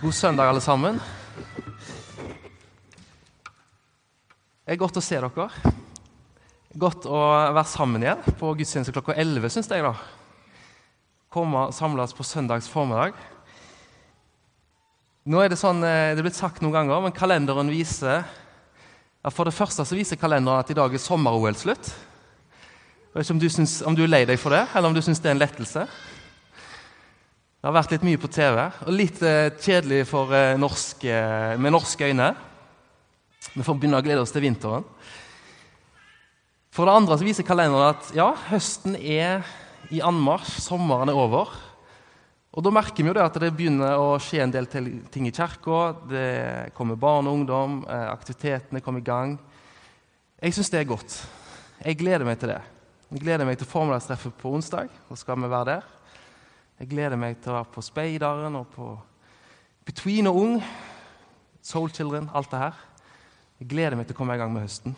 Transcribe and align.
God 0.00 0.12
søndag, 0.12 0.48
alle 0.48 0.60
sammen. 0.60 0.98
Det 4.66 4.74
er 4.74 4.76
godt 4.76 4.98
å 5.00 5.02
se 5.04 5.16
dere. 5.16 5.46
Godt 6.76 7.06
å 7.08 7.20
være 7.56 7.62
sammen 7.70 8.04
igjen 8.04 8.36
på 8.36 8.50
gudstjeneste 8.58 8.92
klokka 8.92 9.14
11, 9.16 9.48
syns 9.54 9.70
jeg. 9.72 9.80
da. 9.86 9.94
Komme 11.32 11.62
og 11.68 11.72
samles 11.74 12.12
på 12.12 12.26
søndags 12.28 12.68
formiddag. 12.68 13.16
Nå 15.24 15.40
er 15.40 15.48
Det 15.48 15.58
sånn, 15.58 15.82
eh, 15.82 16.12
det 16.12 16.18
er 16.18 16.28
blitt 16.28 16.36
sagt 16.36 16.60
noen 16.60 16.74
ganger, 16.74 17.00
men 17.00 17.12
kalenderen 17.12 17.70
viser 17.70 18.24
ja, 19.24 19.30
For 19.30 19.44
det 19.44 19.54
første 19.54 19.82
så 19.82 19.96
viser 19.96 20.16
kalenderen 20.16 20.60
at 20.60 20.70
i 20.70 20.74
dag 20.74 20.92
er 20.92 20.98
sommer-OL-slutt. 20.98 21.86
Jeg 21.86 23.14
vet 23.14 23.24
ikke 23.24 23.32
om 23.32 23.40
du, 23.40 23.48
synes, 23.48 23.82
om 23.82 23.94
du 23.96 24.04
er 24.04 24.08
lei 24.12 24.24
deg 24.26 24.38
for 24.38 24.50
det, 24.50 24.68
eller 24.74 24.88
om 24.88 24.94
du 24.94 25.00
syns 25.00 25.20
det 25.20 25.30
er 25.30 25.34
en 25.34 25.40
lettelse. 25.40 25.88
Det 27.66 27.72
har 27.72 27.80
vært 27.82 27.92
litt 27.96 28.04
mye 28.06 28.18
på 28.22 28.28
TV, 28.30 28.58
og 28.86 28.94
litt 28.94 29.16
eh, 29.26 29.48
kjedelig 29.58 30.04
for, 30.06 30.30
eh, 30.30 30.52
norske, 30.54 31.14
med 31.58 31.72
norske 31.74 32.06
øyne. 32.06 32.28
Vi 33.56 33.64
får 33.66 33.74
begynne 33.74 33.98
å 33.98 34.04
glede 34.06 34.22
oss 34.22 34.30
til 34.30 34.44
vinteren. 34.44 34.86
For 36.70 36.86
det 36.86 36.94
andre 36.94 37.16
så 37.18 37.26
viser 37.26 37.48
kalenderen 37.48 37.88
at 37.96 38.12
ja, 38.14 38.28
høsten 38.52 38.94
er 38.94 39.42
i 39.90 39.98
anmarsj, 39.98 40.60
sommeren 40.62 41.10
er 41.10 41.18
over. 41.18 41.50
Og 42.54 42.62
Da 42.62 42.70
merker 42.70 43.02
vi 43.02 43.10
jo 43.10 43.16
det 43.18 43.26
at 43.26 43.40
det 43.42 43.50
begynner 43.58 43.98
å 43.98 44.14
skje 44.22 44.44
en 44.44 44.54
del 44.54 44.70
ting 44.70 45.26
i 45.26 45.34
kirka. 45.34 45.96
Det 46.06 46.70
kommer 46.78 46.94
barn 46.94 47.26
og 47.26 47.40
ungdom, 47.40 47.80
eh, 47.90 48.06
aktivitetene 48.12 48.78
kommer 48.78 49.02
i 49.02 49.10
gang. 49.10 49.40
Jeg 50.38 50.54
syns 50.54 50.70
det 50.70 50.84
er 50.84 50.92
godt. 50.94 51.18
Jeg 51.82 51.98
gleder 51.98 52.30
meg 52.30 52.38
til 52.38 52.54
det. 52.54 52.62
Jeg 53.10 53.26
gleder 53.26 53.44
meg 53.44 53.58
til 53.58 53.66
formiddagstreffet 53.66 54.38
på 54.38 54.54
onsdag. 54.54 54.86
Da 55.10 55.18
skal 55.18 55.42
vi 55.42 55.50
være 55.50 55.72
der. 55.74 55.95
Jeg 56.76 56.90
gleder 56.90 57.16
meg 57.16 57.38
til 57.40 57.54
å 57.54 57.56
være 57.56 57.72
på 57.72 57.80
Speideren 57.80 58.58
og 58.58 58.66
på 58.74 58.86
Between 59.88 60.28
og 60.28 60.36
Ung. 60.36 60.56
Soul 61.64 61.88
Children, 61.88 62.28
alt 62.36 62.50
det 62.52 62.60
her. 62.60 62.76
Jeg 63.62 63.70
gleder 63.70 63.96
meg 63.96 64.04
til 64.06 64.12
å 64.12 64.18
komme 64.18 64.36
i 64.36 64.40
gang 64.42 64.52
med 64.52 64.66
høsten. 64.66 64.92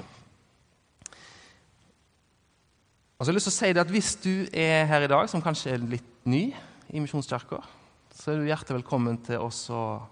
Og 3.15 3.23
så 3.23 3.29
har 3.29 3.31
jeg 3.31 3.39
lyst 3.39 3.49
til 3.49 3.55
å 3.55 3.59
si 3.61 3.71
det 3.77 3.85
at 3.85 3.95
Hvis 3.95 4.11
du 4.25 4.35
er 4.51 4.91
her 4.91 5.07
i 5.07 5.11
dag 5.11 5.31
som 5.31 5.43
kanskje 5.43 5.77
er 5.77 5.87
litt 5.95 6.11
ny 6.27 6.51
i 6.91 7.03
Misjonskirka, 7.03 7.63
så 8.11 8.33
er 8.33 8.43
du 8.43 8.51
hjertelig 8.51 8.81
velkommen 8.81 9.23
til 9.23 9.39
oss 9.47 9.63
å 9.71 10.03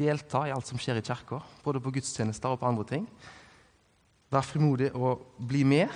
delta 0.00 0.46
i 0.48 0.52
alt 0.56 0.68
som 0.68 0.80
skjer 0.80 1.02
i 1.02 1.04
kirka. 1.04 1.42
Både 1.60 1.84
på 1.84 1.92
gudstjenester 1.92 2.56
og 2.56 2.62
på 2.64 2.72
andre 2.72 2.88
ting. 2.88 3.04
Vær 4.32 4.48
frimodig 4.48 4.94
og 4.96 5.28
bli 5.36 5.60
med. 5.68 5.92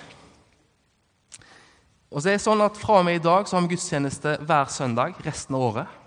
Og 2.11 2.19
så 2.19 2.33
er 2.33 2.39
det 2.39 2.43
sånn 2.43 2.63
at 2.65 2.79
Fra 2.79 2.99
og 3.01 3.07
med 3.07 3.21
i 3.21 3.23
dag 3.23 3.47
så 3.47 3.57
har 3.57 3.63
vi 3.65 3.77
gudstjeneste 3.77 4.35
hver 4.43 4.71
søndag 4.75 5.19
resten 5.23 5.55
av 5.55 5.63
året. 5.63 5.99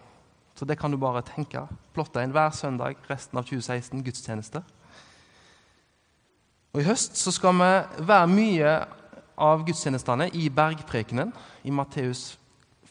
Så 0.53 0.67
det 0.67 0.75
kan 0.79 0.91
du 0.91 0.97
bare 0.99 1.23
tenke. 1.25 1.63
Plotte 1.95 2.21
inn 2.21 2.33
hver 2.35 2.51
søndag 2.55 2.99
resten 3.07 3.39
av 3.39 3.47
2016 3.47 4.03
gudstjeneste. 4.03 4.61
Og 6.73 6.81
I 6.81 6.87
høst 6.89 7.15
så 7.21 7.31
skal 7.31 7.55
vi 7.55 8.05
være 8.09 8.29
mye 8.33 8.73
av 9.39 9.63
gudstjenestene 9.65 10.27
i 10.35 10.49
bergprekenen 10.53 11.31
i 11.63 11.71
Matteus 11.71 12.33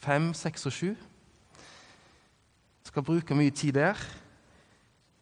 5, 0.03 0.33
6 0.35 0.67
og 0.67 0.73
7. 0.73 0.89
Vi 0.97 2.91
skal 2.91 3.07
bruke 3.07 3.37
mye 3.37 3.53
tid 3.53 3.77
der. 3.77 4.01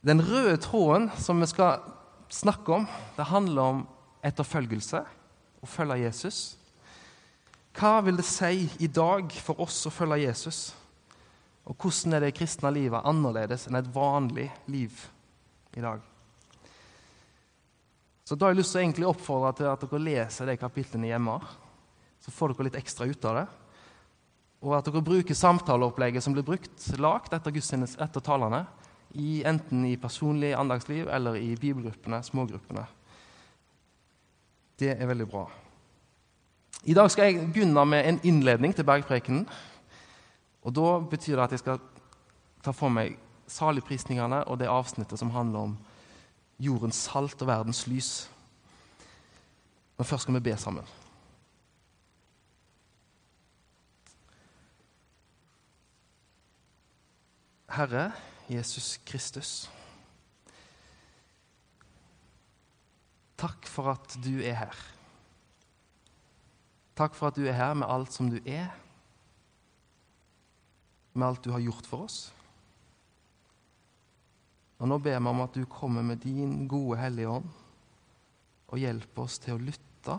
Den 0.07 0.23
røde 0.23 0.57
tråden 0.63 1.11
som 1.19 1.43
vi 1.43 1.51
skal 1.51 1.83
snakke 2.31 2.73
om, 2.73 2.87
det 3.17 3.29
handler 3.29 3.63
om 3.63 3.83
etterfølgelse, 4.25 5.03
å 5.61 5.67
følge 5.69 5.99
Jesus. 6.07 6.60
Hva 7.81 8.03
vil 8.05 8.19
det 8.19 8.27
si 8.29 8.67
i 8.85 8.91
dag 8.93 9.31
for 9.41 9.63
oss 9.65 9.79
å 9.89 9.93
følge 9.95 10.27
Jesus? 10.27 10.59
Og 11.65 11.77
hvordan 11.81 12.19
er 12.19 12.27
det 12.27 12.35
kristne 12.37 12.69
livet 12.77 13.07
annerledes 13.09 13.65
enn 13.69 13.79
et 13.79 13.89
vanlig 13.95 14.51
liv 14.69 14.93
i 15.73 15.81
dag? 15.81 16.03
Så 18.29 18.37
Da 18.37 18.47
har 18.47 18.53
jeg 18.53 18.61
lyst 18.61 18.77
til 18.77 19.07
å 19.07 19.15
oppfordre 19.15 19.55
til 19.57 19.71
at 19.71 19.81
dere 19.81 20.03
leser 20.03 20.47
de 20.47 20.59
kapitlene 20.61 21.09
hjemme. 21.09 21.39
Så 22.21 22.31
får 22.31 22.53
dere 22.53 22.69
litt 22.69 22.77
ekstra 22.83 23.09
ut 23.09 23.25
av 23.25 23.39
det. 23.39 23.47
Og 24.61 24.77
at 24.77 24.85
dere 24.85 25.03
bruker 25.03 25.35
samtaleopplegget 25.35 26.23
som 26.23 26.37
blir 26.37 26.45
brukt, 26.45 26.85
lagt 27.01 27.33
etter, 27.33 27.57
etter 27.57 28.21
talene, 28.21 28.67
i, 29.17 29.41
enten 29.43 29.89
i 29.89 29.97
personlig 29.97 30.53
andagsliv 30.53 31.09
eller 31.09 31.41
i 31.41 31.57
bibelgruppene, 31.57 32.21
smågruppene. 32.29 32.85
Det 34.77 34.93
er 35.01 35.09
veldig 35.09 35.31
bra. 35.33 35.49
I 36.85 36.95
dag 36.95 37.11
skal 37.13 37.25
jeg 37.29 37.51
begynne 37.53 37.85
med 37.85 38.09
en 38.09 38.21
innledning 38.25 38.75
til 38.75 38.85
bergprekenen. 38.85 39.49
Og 40.63 40.75
Da 40.75 40.99
betyr 41.01 41.37
det 41.37 41.45
at 41.45 41.51
jeg 41.51 41.59
skal 41.59 41.81
ta 42.65 42.73
for 42.73 42.93
meg 42.93 43.19
saligprisningene 43.49 44.45
og 44.45 44.59
det 44.61 44.69
avsnittet 44.69 45.19
som 45.19 45.31
handler 45.31 45.59
om 45.59 45.79
jordens 46.61 46.97
salt 46.97 47.43
og 47.43 47.49
verdens 47.49 47.87
lys. 47.87 48.31
Men 49.99 50.05
først 50.05 50.23
skal 50.23 50.35
vi 50.35 50.41
be 50.41 50.57
sammen. 50.57 50.85
Herre 57.71 58.13
Jesus 58.49 58.99
Kristus. 59.07 59.71
Takk 63.39 63.69
for 63.69 63.93
at 63.93 64.17
du 64.25 64.41
er 64.41 64.55
her. 64.65 65.00
Takk 67.01 67.15
for 67.17 67.31
at 67.31 67.39
du 67.39 67.47
er 67.49 67.57
her 67.57 67.73
med 67.81 67.89
alt 67.89 68.13
som 68.13 68.29
du 68.29 68.37
er, 68.45 68.69
med 71.17 71.25
alt 71.31 71.41
du 71.41 71.49
har 71.55 71.63
gjort 71.65 71.89
for 71.89 72.05
oss. 72.05 72.19
Og 74.81 74.89
Nå 74.89 74.99
ber 75.01 75.17
vi 75.17 75.33
om 75.33 75.41
at 75.41 75.57
du 75.57 75.65
kommer 75.65 76.05
med 76.05 76.21
din 76.21 76.69
gode 76.69 77.01
Hellige 77.01 77.33
Ånd 77.39 77.49
og 78.71 78.79
hjelper 78.81 79.25
oss 79.25 79.41
til 79.41 79.57
å 79.57 79.65
lytte 79.65 80.19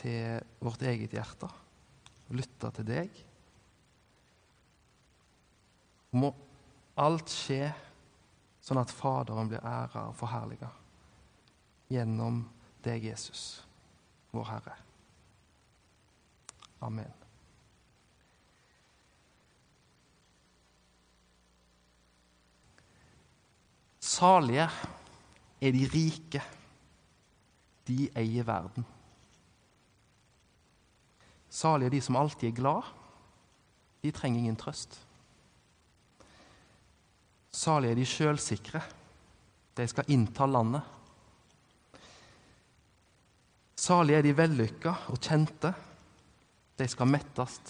til 0.00 0.40
vårt 0.64 0.88
eget 0.88 1.12
hjerte. 1.14 1.52
Lytte 2.32 2.72
til 2.80 2.88
deg. 2.88 3.22
Må 6.16 6.32
alt 7.00 7.32
skje 7.32 7.66
sånn 8.64 8.80
at 8.80 8.92
Faderen 8.92 9.52
blir 9.52 9.64
æra 9.64 10.08
og 10.08 10.16
forherliga 10.16 10.72
gjennom 11.92 12.46
deg, 12.84 13.10
Jesus, 13.12 13.60
vår 14.32 14.54
Herre. 14.56 14.84
Amen. 16.80 17.12
Salige 24.00 24.68
er 25.60 25.72
de 25.72 25.84
rike. 25.92 26.42
De 27.86 28.08
eier 28.16 28.44
verden. 28.46 28.86
Salige 31.50 31.86
er 31.86 31.94
de 31.94 32.00
som 32.00 32.16
alltid 32.16 32.48
er 32.48 32.56
glad. 32.56 32.88
De 34.02 34.10
trenger 34.10 34.40
ingen 34.40 34.56
trøst. 34.56 34.96
Salige 37.52 37.90
er 37.90 38.00
de 38.00 38.06
sjølsikre. 38.06 38.82
De 39.76 39.86
skal 39.88 40.08
innta 40.08 40.46
landet. 40.46 40.82
Salige 43.76 44.18
er 44.18 44.26
de 44.26 44.36
vellykka 44.36 44.94
og 45.12 45.20
kjente. 45.20 45.72
De 46.80 46.88
skal 46.88 47.08
mettes. 47.12 47.60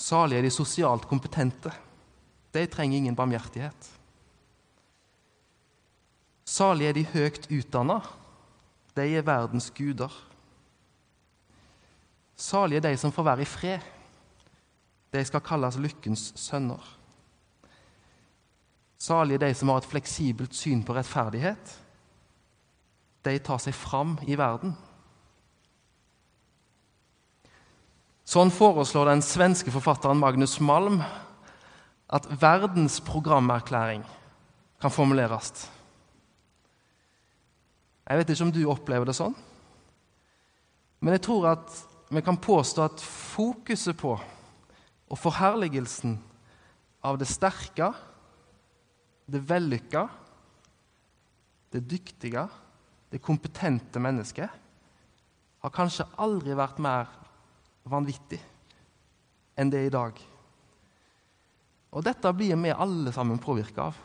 Salig 0.00 0.38
er 0.38 0.46
de 0.46 0.52
sosialt 0.52 1.04
kompetente. 1.08 1.72
De 2.54 2.64
trenger 2.66 2.96
ingen 2.96 3.16
barmhjertighet. 3.16 3.90
Salig 6.48 6.88
er 6.88 6.96
de 6.96 7.04
høyt 7.12 7.46
utdanna. 7.52 8.00
De 8.96 9.04
er 9.04 9.26
verdens 9.26 9.68
guder. 9.76 10.10
Salig 12.40 12.80
er 12.80 12.88
de 12.88 12.96
som 12.98 13.12
får 13.12 13.28
være 13.28 13.44
i 13.44 13.50
fred. 13.50 13.84
De 15.12 15.22
skal 15.26 15.44
kalles 15.44 15.76
lykkens 15.78 16.30
sønner. 16.40 16.80
Salig 19.00 19.36
er 19.36 19.44
de 19.44 19.54
som 19.54 19.70
har 19.72 19.82
et 19.82 19.90
fleksibelt 19.92 20.56
syn 20.56 20.82
på 20.86 20.96
rettferdighet. 20.96 21.76
De 23.24 23.36
tar 23.44 23.60
seg 23.60 23.76
fram 23.76 24.16
i 24.26 24.38
verden. 24.40 24.72
Sånn 28.30 28.52
foreslår 28.54 29.08
den 29.08 29.24
svenske 29.26 29.72
forfatteren 29.74 30.20
Magnus 30.20 30.60
Malm 30.62 31.00
at 32.14 32.28
verdens 32.38 33.00
programerklæring 33.02 34.04
kan 34.78 34.92
formuleres. 34.94 35.64
Jeg 38.06 38.20
vet 38.20 38.30
ikke 38.30 38.46
om 38.46 38.52
du 38.54 38.60
opplever 38.70 39.10
det 39.10 39.16
sånn, 39.18 39.34
men 41.02 41.16
jeg 41.16 41.24
tror 41.26 41.48
at 41.56 41.74
vi 42.10 42.22
kan 42.22 42.38
påstå 42.38 42.84
at 42.86 43.02
fokuset 43.02 43.98
på 43.98 44.14
og 44.14 45.18
forherligelsen 45.18 46.14
av 47.02 47.18
det 47.18 47.26
sterke, 47.30 47.88
det 49.26 49.42
vellykka, 49.48 50.04
det 51.74 51.82
dyktige, 51.82 52.46
det 53.10 53.22
kompetente 53.22 54.02
mennesket 54.02 54.54
har 55.60 55.74
kanskje 55.74 56.06
aldri 56.22 56.54
vært 56.54 56.78
mer 56.82 57.10
vanvittig 57.88 58.40
enn 59.60 59.70
det 59.70 59.80
er 59.80 59.88
i 59.88 59.92
dag. 59.92 60.20
Og 61.90 62.04
dette 62.06 62.32
blir 62.36 62.56
vi 62.56 62.70
alle 62.70 63.12
sammen 63.12 63.40
påvirka 63.42 63.88
av. 63.90 63.98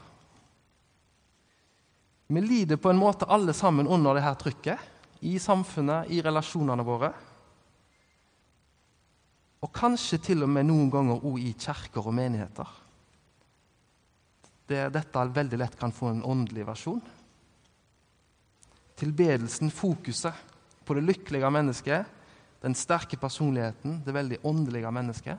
Vi 2.28 2.42
lider 2.42 2.80
på 2.82 2.90
en 2.90 3.00
måte 3.00 3.28
alle 3.30 3.54
sammen 3.54 3.88
under 3.88 4.18
dette 4.18 4.34
trykket. 4.42 4.92
I 5.26 5.38
samfunnet, 5.40 6.10
i 6.12 6.20
relasjonene 6.22 6.84
våre. 6.86 7.12
Og 9.66 9.72
kanskje 9.74 10.20
til 10.22 10.44
og 10.46 10.52
med 10.52 10.68
noen 10.68 10.90
ganger 10.94 11.24
òg 11.26 11.40
i 11.42 11.54
kjerker 11.54 12.06
og 12.06 12.14
menigheter. 12.14 12.74
Det, 14.66 14.82
dette 14.94 15.24
veldig 15.34 15.62
lett 15.62 15.78
kan 15.80 15.94
få 15.94 16.12
en 16.12 16.26
åndelig 16.26 16.66
versjon. 16.68 17.02
Tilbedelsen, 18.98 19.72
fokuset 19.74 20.54
på 20.86 20.98
det 20.98 21.06
lykkelige 21.06 21.50
mennesket, 21.54 22.06
den 22.66 22.74
sterke 22.74 23.18
personligheten, 23.22 24.00
det 24.02 24.14
veldig 24.16 24.40
åndelige 24.44 24.92
mennesket. 24.92 25.38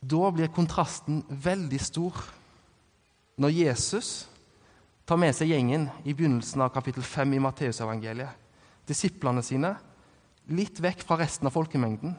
Da 0.00 0.30
blir 0.34 0.50
kontrasten 0.50 1.20
veldig 1.28 1.78
stor 1.84 2.18
når 3.40 3.54
Jesus 3.54 4.10
tar 5.06 5.20
med 5.20 5.36
seg 5.36 5.52
gjengen 5.52 5.86
i 6.02 6.14
begynnelsen 6.16 6.64
av 6.64 6.72
kapittel 6.74 7.04
5 7.06 7.36
i 7.36 7.42
Matteusevangeliet. 7.44 8.34
Disiplene 8.88 9.44
sine 9.46 9.74
litt 10.50 10.80
vekk 10.82 11.04
fra 11.06 11.20
resten 11.20 11.46
av 11.46 11.54
folkemengden. 11.54 12.16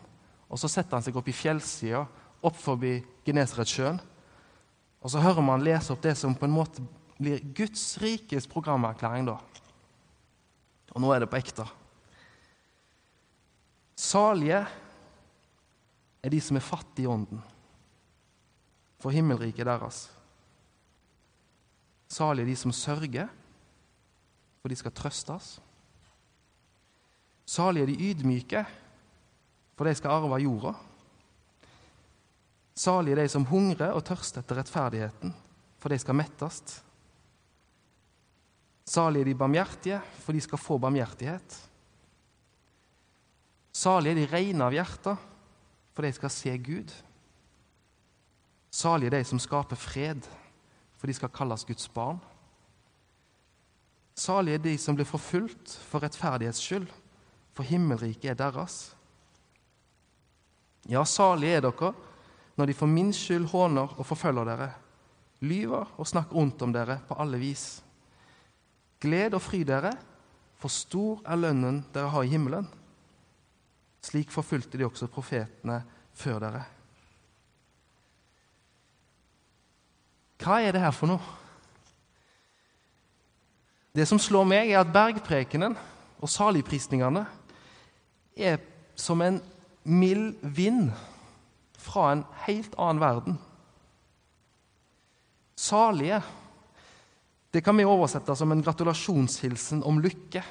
Og 0.51 0.59
så 0.59 0.69
setter 0.71 0.97
han 0.97 1.03
seg 1.03 1.17
opp 1.19 1.27
i 1.27 1.35
fjellsida, 1.35 2.05
opp 2.43 2.57
forbi 2.59 2.99
Genesaretsjøen. 3.27 3.99
Og 5.01 5.11
så 5.11 5.23
hører 5.23 5.43
man 5.43 5.63
lese 5.65 5.91
opp 5.91 6.03
det 6.05 6.15
som 6.19 6.35
på 6.37 6.47
en 6.47 6.55
måte 6.55 6.85
blir 7.21 7.43
Guds 7.55 7.97
rikes 8.01 8.47
programerklæring 8.49 9.27
da. 9.27 9.39
Og 10.91 11.01
nå 11.01 11.11
er 11.13 11.23
det 11.23 11.29
på 11.31 11.39
ekte. 11.39 11.65
Salige 13.95 14.59
er 16.21 16.33
de 16.33 16.39
som 16.41 16.57
er 16.57 16.65
fattige 16.65 17.05
i 17.05 17.11
ånden, 17.11 17.41
for 19.01 19.13
himmelriket 19.13 19.65
deres. 19.65 20.03
Salige 22.11 22.45
er 22.45 22.51
de 22.51 22.59
som 22.59 22.73
sørger, 22.75 23.29
for 24.61 24.69
de 24.69 24.77
skal 24.77 24.93
trøstes. 24.93 25.55
Salige 27.45 27.83
er 27.83 27.91
de 27.91 28.11
ydmyke, 28.11 28.65
for 29.77 29.87
de 29.87 29.95
skal 29.95 30.13
arve 30.13 30.41
jorda. 30.43 30.75
Salige 32.75 33.15
er 33.15 33.23
de 33.23 33.31
som 33.31 33.45
hungrer 33.45 33.95
og 33.95 34.03
tørster 34.05 34.43
etter 34.43 34.59
rettferdigheten, 34.59 35.33
for 35.79 35.89
de 35.89 35.99
skal 35.99 36.17
mettes. 36.17 36.81
Salige 38.91 39.23
er 39.23 39.29
de 39.31 39.39
barmhjertige, 39.39 40.01
for 40.19 40.35
de 40.35 40.41
skal 40.43 40.59
få 40.59 40.77
barmhjertighet. 40.81 41.57
Salige 43.71 44.11
er 44.11 44.19
de 44.19 44.31
rene 44.33 44.65
av 44.65 44.73
hjerte, 44.75 45.13
for 45.95 46.03
de 46.03 46.11
skal 46.15 46.33
se 46.33 46.55
Gud. 46.59 46.91
Salige 48.71 49.11
er 49.11 49.21
de 49.21 49.27
som 49.29 49.39
skaper 49.39 49.79
fred, 49.79 50.27
for 50.99 51.07
de 51.07 51.15
skal 51.15 51.31
kalles 51.31 51.63
Guds 51.67 51.87
barn. 51.91 52.19
Salige 54.15 54.59
er 54.59 54.65
de 54.65 54.73
som 54.77 54.97
blir 54.97 55.07
forfulgt 55.07 55.77
for 55.87 56.03
rettferdighets 56.03 56.59
skyld, 56.59 56.89
for 57.55 57.67
himmelriket 57.67 58.33
er 58.33 58.39
deres. 58.39 58.91
Ja, 60.89 61.05
salige 61.07 61.61
er 61.61 61.63
dere 61.63 61.93
når 62.59 62.67
de 62.67 62.75
for 62.75 62.91
min 62.91 63.13
skyld 63.15 63.47
håner 63.53 63.95
og 63.95 64.05
forfølger 64.05 64.51
dere, 64.51 64.67
lyver 65.47 65.95
og 65.97 66.07
snakker 66.07 66.37
ondt 66.37 66.61
om 66.61 66.75
dere 66.75 66.99
på 67.07 67.15
alle 67.23 67.39
vis. 67.39 67.79
Gled 69.01 69.33
og 69.33 69.41
fry 69.41 69.63
dere, 69.65 69.93
for 70.61 70.69
stor 70.69 71.23
er 71.25 71.39
lønnen 71.39 71.81
dere 71.93 72.11
har 72.13 72.27
i 72.27 72.31
himmelen. 72.31 72.67
Slik 74.01 74.31
forfulgte 74.33 74.77
de 74.77 74.85
også 74.85 75.09
profetene 75.09 75.81
før 76.17 76.41
dere. 76.43 76.63
Hva 80.41 80.57
er 80.61 80.73
det 80.73 80.81
her 80.81 80.93
for 80.93 81.09
noe? 81.09 81.37
Det 83.91 84.07
som 84.07 84.19
slår 84.21 84.45
meg, 84.47 84.71
er 84.71 84.81
at 84.81 84.93
bergprekenen 84.93 85.75
og 86.21 86.29
saligprisningene 86.31 87.25
er 88.37 88.61
som 88.95 89.21
en 89.25 89.41
mild 89.83 90.37
vind 90.41 90.91
fra 91.81 92.11
en 92.13 92.23
helt 92.45 92.77
annen 92.77 93.01
verden. 93.01 93.39
Salige 95.57 96.21
det 97.51 97.61
kan 97.61 97.75
vi 97.77 97.85
oversette 97.87 98.35
som 98.35 98.51
en 98.53 98.63
gratulasjonshilsen 98.63 99.83
om 99.83 99.99
lykke. 99.99 100.43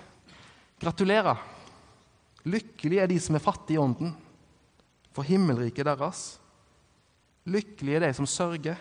Gratulerer. 0.80 1.38
Lykkelige 2.44 3.04
er 3.04 3.08
de 3.08 3.16
som 3.20 3.36
er 3.36 3.44
fattige 3.44 3.78
i 3.78 3.80
ånden, 3.80 4.12
for 5.16 5.26
himmelriket 5.26 5.88
deres. 5.88 6.24
Lykkelige 7.48 8.00
er 8.00 8.06
de 8.06 8.12
som 8.16 8.28
sørger, 8.28 8.76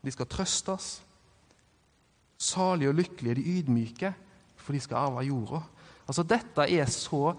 de 0.00 0.12
skal 0.14 0.28
trøstes. 0.30 0.90
Salige 2.40 2.90
og 2.90 2.98
lykkelige 2.98 3.34
er 3.34 3.40
de 3.40 3.56
ydmyke, 3.58 4.12
for 4.56 4.74
de 4.74 4.80
skal 4.80 5.02
arve 5.02 5.26
jorda. 5.28 5.62
Altså, 6.08 6.24
dette 6.26 6.66
er 6.66 6.86
så 6.90 7.34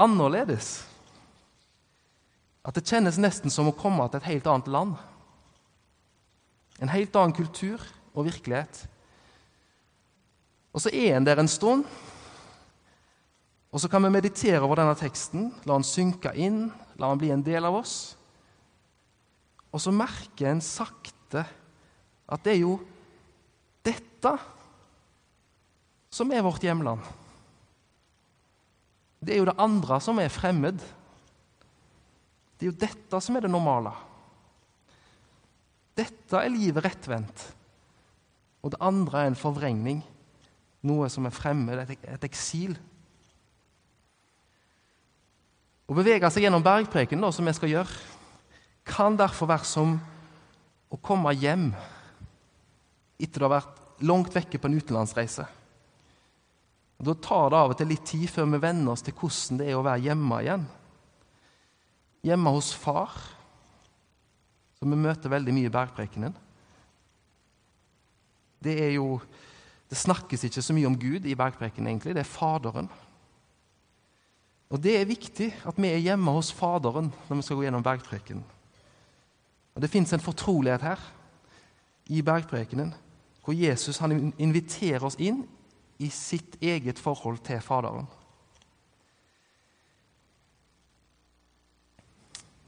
annerledes. 0.00 0.80
At 2.66 2.76
det 2.76 2.88
kjennes 2.88 3.18
nesten 3.20 3.52
som 3.52 3.70
å 3.70 3.76
komme 3.76 4.06
til 4.08 4.20
et 4.20 4.30
helt 4.32 4.48
annet 4.50 4.70
land. 4.72 4.96
En 6.80 6.90
helt 6.92 7.14
annen 7.16 7.36
kultur 7.36 7.82
og 8.14 8.26
virkelighet. 8.26 8.86
Og 10.70 10.82
så 10.84 10.92
er 10.94 11.16
en 11.16 11.26
der 11.26 11.40
en 11.42 11.50
stund, 11.50 11.84
og 13.70 13.78
så 13.78 13.88
kan 13.90 14.02
vi 14.02 14.10
meditere 14.10 14.62
over 14.62 14.80
denne 14.80 14.96
teksten, 14.98 15.50
la 15.66 15.76
den 15.78 15.86
synke 15.86 16.32
inn, 16.34 16.64
la 16.98 17.10
den 17.12 17.20
bli 17.22 17.30
en 17.34 17.44
del 17.46 17.66
av 17.66 17.76
oss. 17.78 17.96
Og 19.70 19.82
så 19.82 19.92
merker 19.94 20.50
en 20.50 20.62
sakte 20.64 21.44
at 22.30 22.42
det 22.46 22.56
er 22.56 22.62
jo 22.64 22.74
dette 23.86 24.32
som 26.10 26.30
er 26.34 26.42
vårt 26.42 26.66
hjemland. 26.66 27.02
Det 29.22 29.34
er 29.34 29.42
jo 29.42 29.48
det 29.50 29.58
andre 29.62 30.00
som 30.02 30.18
er 30.18 30.32
fremmed. 30.32 30.80
Det 32.58 32.66
er 32.66 32.72
jo 32.72 32.80
dette 32.82 33.20
som 33.22 33.36
er 33.36 33.46
det 33.46 33.52
normale. 33.52 33.92
Dette 35.98 36.40
er 36.40 36.52
livet 36.52 36.84
rettvendt. 36.86 37.44
Og 38.64 38.74
det 38.74 38.80
andre 38.84 39.22
er 39.22 39.30
en 39.30 39.38
forvrengning. 39.38 40.02
Noe 40.86 41.10
som 41.12 41.26
er 41.28 41.34
fremmed, 41.34 41.92
et, 41.92 42.24
eksil. 42.24 42.76
Å 45.90 45.96
bevege 45.96 46.30
seg 46.32 46.46
gjennom 46.46 46.64
bergpreken, 46.64 47.20
da, 47.20 47.32
som 47.34 47.48
vi 47.48 47.54
skal 47.56 47.72
gjøre, 47.72 48.00
kan 48.86 49.18
derfor 49.18 49.50
være 49.50 49.68
som 49.68 49.96
å 50.90 50.98
komme 51.04 51.34
hjem 51.36 51.70
etter 53.20 53.42
å 53.42 53.50
ha 53.50 53.58
vært 53.58 54.04
langt 54.06 54.34
vekke 54.34 54.58
på 54.58 54.70
en 54.70 54.78
utenlandsreise. 54.80 55.44
Og 57.00 57.06
Da 57.08 57.14
tar 57.16 57.50
det 57.50 57.58
av 57.58 57.72
og 57.72 57.78
til 57.80 57.88
litt 57.92 58.04
tid 58.08 58.28
før 58.28 58.48
vi 58.52 58.60
venner 58.60 58.92
oss 58.92 59.04
til 59.04 59.16
hvordan 59.16 59.60
det 59.60 59.68
er 59.70 59.78
å 59.78 59.84
være 59.84 60.04
hjemme 60.04 60.40
igjen. 60.44 60.64
Hjemme 62.28 62.52
hos 62.52 62.72
far, 62.76 63.14
som 64.76 64.92
vi 64.92 64.98
møter 65.00 65.32
veldig 65.32 65.54
mye 65.56 65.68
i 65.68 65.72
bergprekenen. 65.72 66.34
Det 68.60 68.74
er 68.84 68.92
jo 68.98 69.14
Det 69.90 69.98
snakkes 69.98 70.44
ikke 70.46 70.62
så 70.62 70.74
mye 70.74 70.86
om 70.86 70.98
Gud 70.98 71.26
i 71.26 71.34
bergprekenen, 71.34 71.88
egentlig. 71.90 72.14
Det 72.14 72.22
er 72.22 72.30
Faderen. 72.30 72.88
Og 74.70 74.82
det 74.82 74.94
er 75.00 75.08
viktig 75.08 75.48
at 75.66 75.78
vi 75.82 75.90
er 75.90 76.02
hjemme 76.04 76.30
hos 76.30 76.52
Faderen 76.54 77.10
når 77.28 77.40
vi 77.40 77.42
skal 77.42 77.58
gå 77.58 77.64
gjennom 77.66 77.82
bergprekenen. 77.82 78.44
Og 79.74 79.82
Det 79.82 79.90
fins 79.90 80.12
en 80.12 80.20
fortrolighet 80.22 80.82
her 80.82 81.00
i 82.06 82.22
bergprekenen, 82.22 82.94
hvor 83.44 83.54
Jesus 83.54 83.98
han 83.98 84.32
inviterer 84.38 85.04
oss 85.04 85.18
inn 85.18 85.42
i 85.98 86.08
sitt 86.08 86.56
eget 86.62 86.98
forhold 86.98 87.38
til 87.44 87.60
Faderen. 87.60 88.06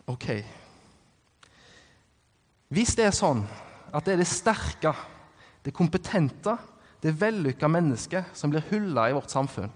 Ok 0.06 0.26
Hvis 2.72 2.96
det 2.98 3.06
er 3.06 3.14
sånn 3.14 3.44
at 3.92 4.04
det 4.06 4.14
er 4.14 4.22
det 4.22 4.28
sterke, 4.28 4.94
det 5.62 5.74
kompetente, 5.76 6.56
det 7.02 7.16
vellykka 7.18 7.68
mennesket 7.68 8.30
som 8.36 8.52
blir 8.52 8.64
hylla 8.70 9.08
i 9.10 9.14
vårt 9.16 9.32
samfunn, 9.32 9.72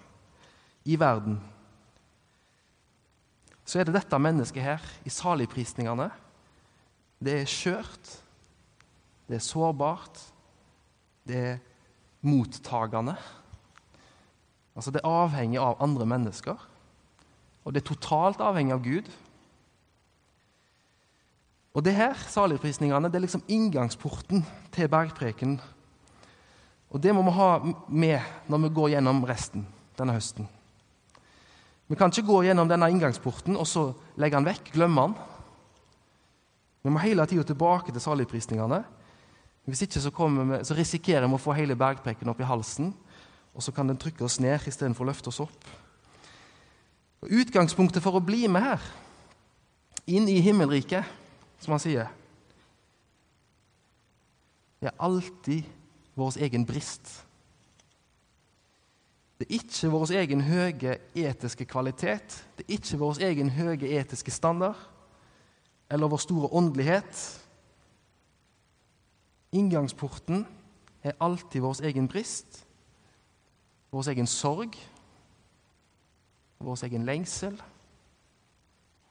i 0.87 0.95
verden, 0.99 1.41
så 3.67 3.81
er 3.81 3.89
det 3.89 3.97
dette 3.97 4.19
mennesket 4.23 4.63
her, 4.63 4.83
i 5.03 5.11
saligprisningene. 5.11 6.07
Det 7.19 7.41
er 7.41 7.51
skjørt, 7.51 8.13
det 9.27 9.41
er 9.41 9.43
sårbart, 9.43 10.21
det 11.27 11.41
er 11.41 11.59
mottagende. 12.23 13.17
Altså 14.77 14.93
Det 14.95 15.01
er 15.03 15.11
avhengig 15.11 15.59
av 15.59 15.83
andre 15.83 16.07
mennesker, 16.07 16.67
og 17.65 17.75
det 17.75 17.83
er 17.83 17.89
totalt 17.91 18.43
avhengig 18.45 18.77
av 18.77 18.85
Gud. 18.85 19.09
Og 21.75 21.83
det 21.85 21.97
her, 21.97 22.15
saligprisningene, 22.15 23.11
det 23.11 23.19
er 23.19 23.27
liksom 23.27 23.43
inngangsporten 23.49 24.47
til 24.73 24.89
bergpreken. 24.89 25.59
Og 26.97 27.01
det 27.05 27.13
må 27.13 27.21
vi 27.27 27.33
ha 27.37 27.49
med 27.93 28.49
når 28.49 28.63
vi 28.63 28.75
går 28.79 28.95
gjennom 28.95 29.19
resten 29.29 29.67
denne 29.99 30.15
høsten. 30.17 30.47
Vi 31.93 31.97
kan 32.01 32.09
ikke 32.09 32.25
gå 32.25 32.39
gjennom 32.47 32.71
denne 32.71 32.89
inngangsporten 32.89 33.59
og 33.61 33.69
så 33.69 33.91
legge 34.17 34.39
den 34.39 34.49
vekk, 34.49 34.71
glemme 34.73 35.05
den. 35.05 35.19
Vi 36.87 36.95
må 36.95 37.03
hele 37.03 37.27
tida 37.29 37.45
tilbake 37.45 37.93
til 37.93 38.01
saligprisningene. 38.01 38.81
Hvis 39.69 39.85
ikke 39.85 40.01
så, 40.01 40.09
vi, 40.09 40.63
så 40.65 40.79
risikerer 40.79 41.29
vi 41.29 41.37
å 41.37 41.43
få 41.43 41.53
hele 41.59 41.77
bergpreken 41.77 42.33
opp 42.33 42.41
i 42.41 42.49
halsen, 42.49 42.95
og 43.53 43.65
så 43.65 43.77
kan 43.77 43.93
den 43.93 44.01
trykke 44.01 44.25
oss 44.25 44.41
ned 44.41 44.65
istedenfor 44.65 45.05
å 45.05 45.11
løfte 45.11 45.29
oss 45.29 45.43
opp. 45.45 45.71
Og 47.27 47.39
utgangspunktet 47.43 48.05
for 48.05 48.17
å 48.17 48.25
bli 48.25 48.47
med 48.49 48.65
her, 48.65 48.91
inn 50.09 50.31
i 50.33 50.41
himmelriket, 50.41 51.05
som 51.61 51.77
han 51.77 51.83
sier, 51.83 52.09
er 54.81 54.95
alltid 54.97 55.76
vår 56.17 56.39
egen 56.47 56.67
brist. 56.67 57.23
Det 59.39 59.47
er 59.47 59.59
ikke 59.59 59.91
vår 59.93 60.13
egen 60.17 60.41
høye 60.49 60.99
etiske 61.15 61.67
kvalitet, 61.69 62.39
det 62.57 62.65
er 62.65 62.79
ikke 62.79 63.01
vår 63.01 63.21
egen 63.29 63.51
høye 63.53 63.91
etiske 64.01 64.33
standard 64.33 64.79
eller 65.93 66.09
vår 66.09 66.23
store 66.25 66.49
åndelighet 66.57 67.25
Inngangsporten 69.57 70.47
er 71.03 71.17
alltid 71.23 71.63
vår 71.63 71.81
egen 71.89 72.09
brist, 72.11 72.65
vår 73.95 74.11
egen 74.13 74.27
sorg, 74.27 74.75
vår 76.59 76.85
egen 76.89 77.07
lengsel, 77.07 77.57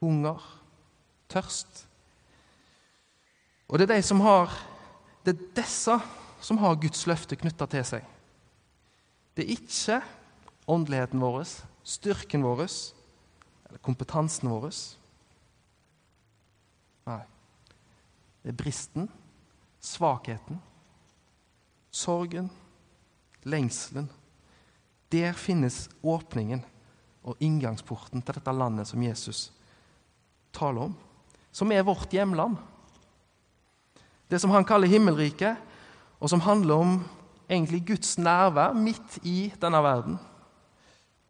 hunger, 0.03 0.43
tørst. 1.31 1.85
Og 3.67 3.79
det 3.79 3.89
er, 3.89 3.95
de 3.95 4.05
som 4.05 4.21
har, 4.21 4.53
det 5.25 5.33
er 5.33 5.47
disse 5.57 5.95
som 6.45 6.61
har 6.61 6.77
Guds 6.77 7.07
løfte 7.09 7.37
knytta 7.39 7.65
til 7.71 7.85
seg. 7.87 8.05
Det 9.33 9.43
er 9.45 9.55
ikke 9.55 9.99
åndeligheten 10.69 11.21
vår, 11.21 11.43
styrken 11.85 12.45
vår 12.45 12.65
eller 12.67 13.81
kompetansen 13.85 14.51
vår. 14.53 14.69
Nei. 17.09 17.21
Det 18.45 18.53
er 18.53 18.59
bristen 18.61 19.09
svakheten, 19.85 20.59
sorgen, 21.93 22.49
lengselen. 23.43 24.09
Der 25.13 25.33
finnes 25.37 25.85
åpningen 26.01 26.63
og 27.25 27.37
inngangsporten 27.39 28.23
til 28.25 28.37
dette 28.37 28.53
landet 28.53 28.89
som 28.89 29.03
Jesus 29.03 29.49
taler 30.55 30.89
om, 30.89 30.95
som 31.51 31.71
er 31.71 31.85
vårt 31.85 32.13
hjemland. 32.13 32.57
Det 34.29 34.39
som 34.41 34.53
han 34.55 34.65
kaller 34.65 34.89
himmelriket, 34.89 35.57
og 36.19 36.31
som 36.31 36.43
handler 36.45 36.75
om 36.75 36.95
egentlig 37.50 37.84
Guds 37.88 38.17
nærvær 38.17 38.74
midt 38.74 39.19
i 39.24 39.53
denne 39.62 39.81
verden. 39.84 40.17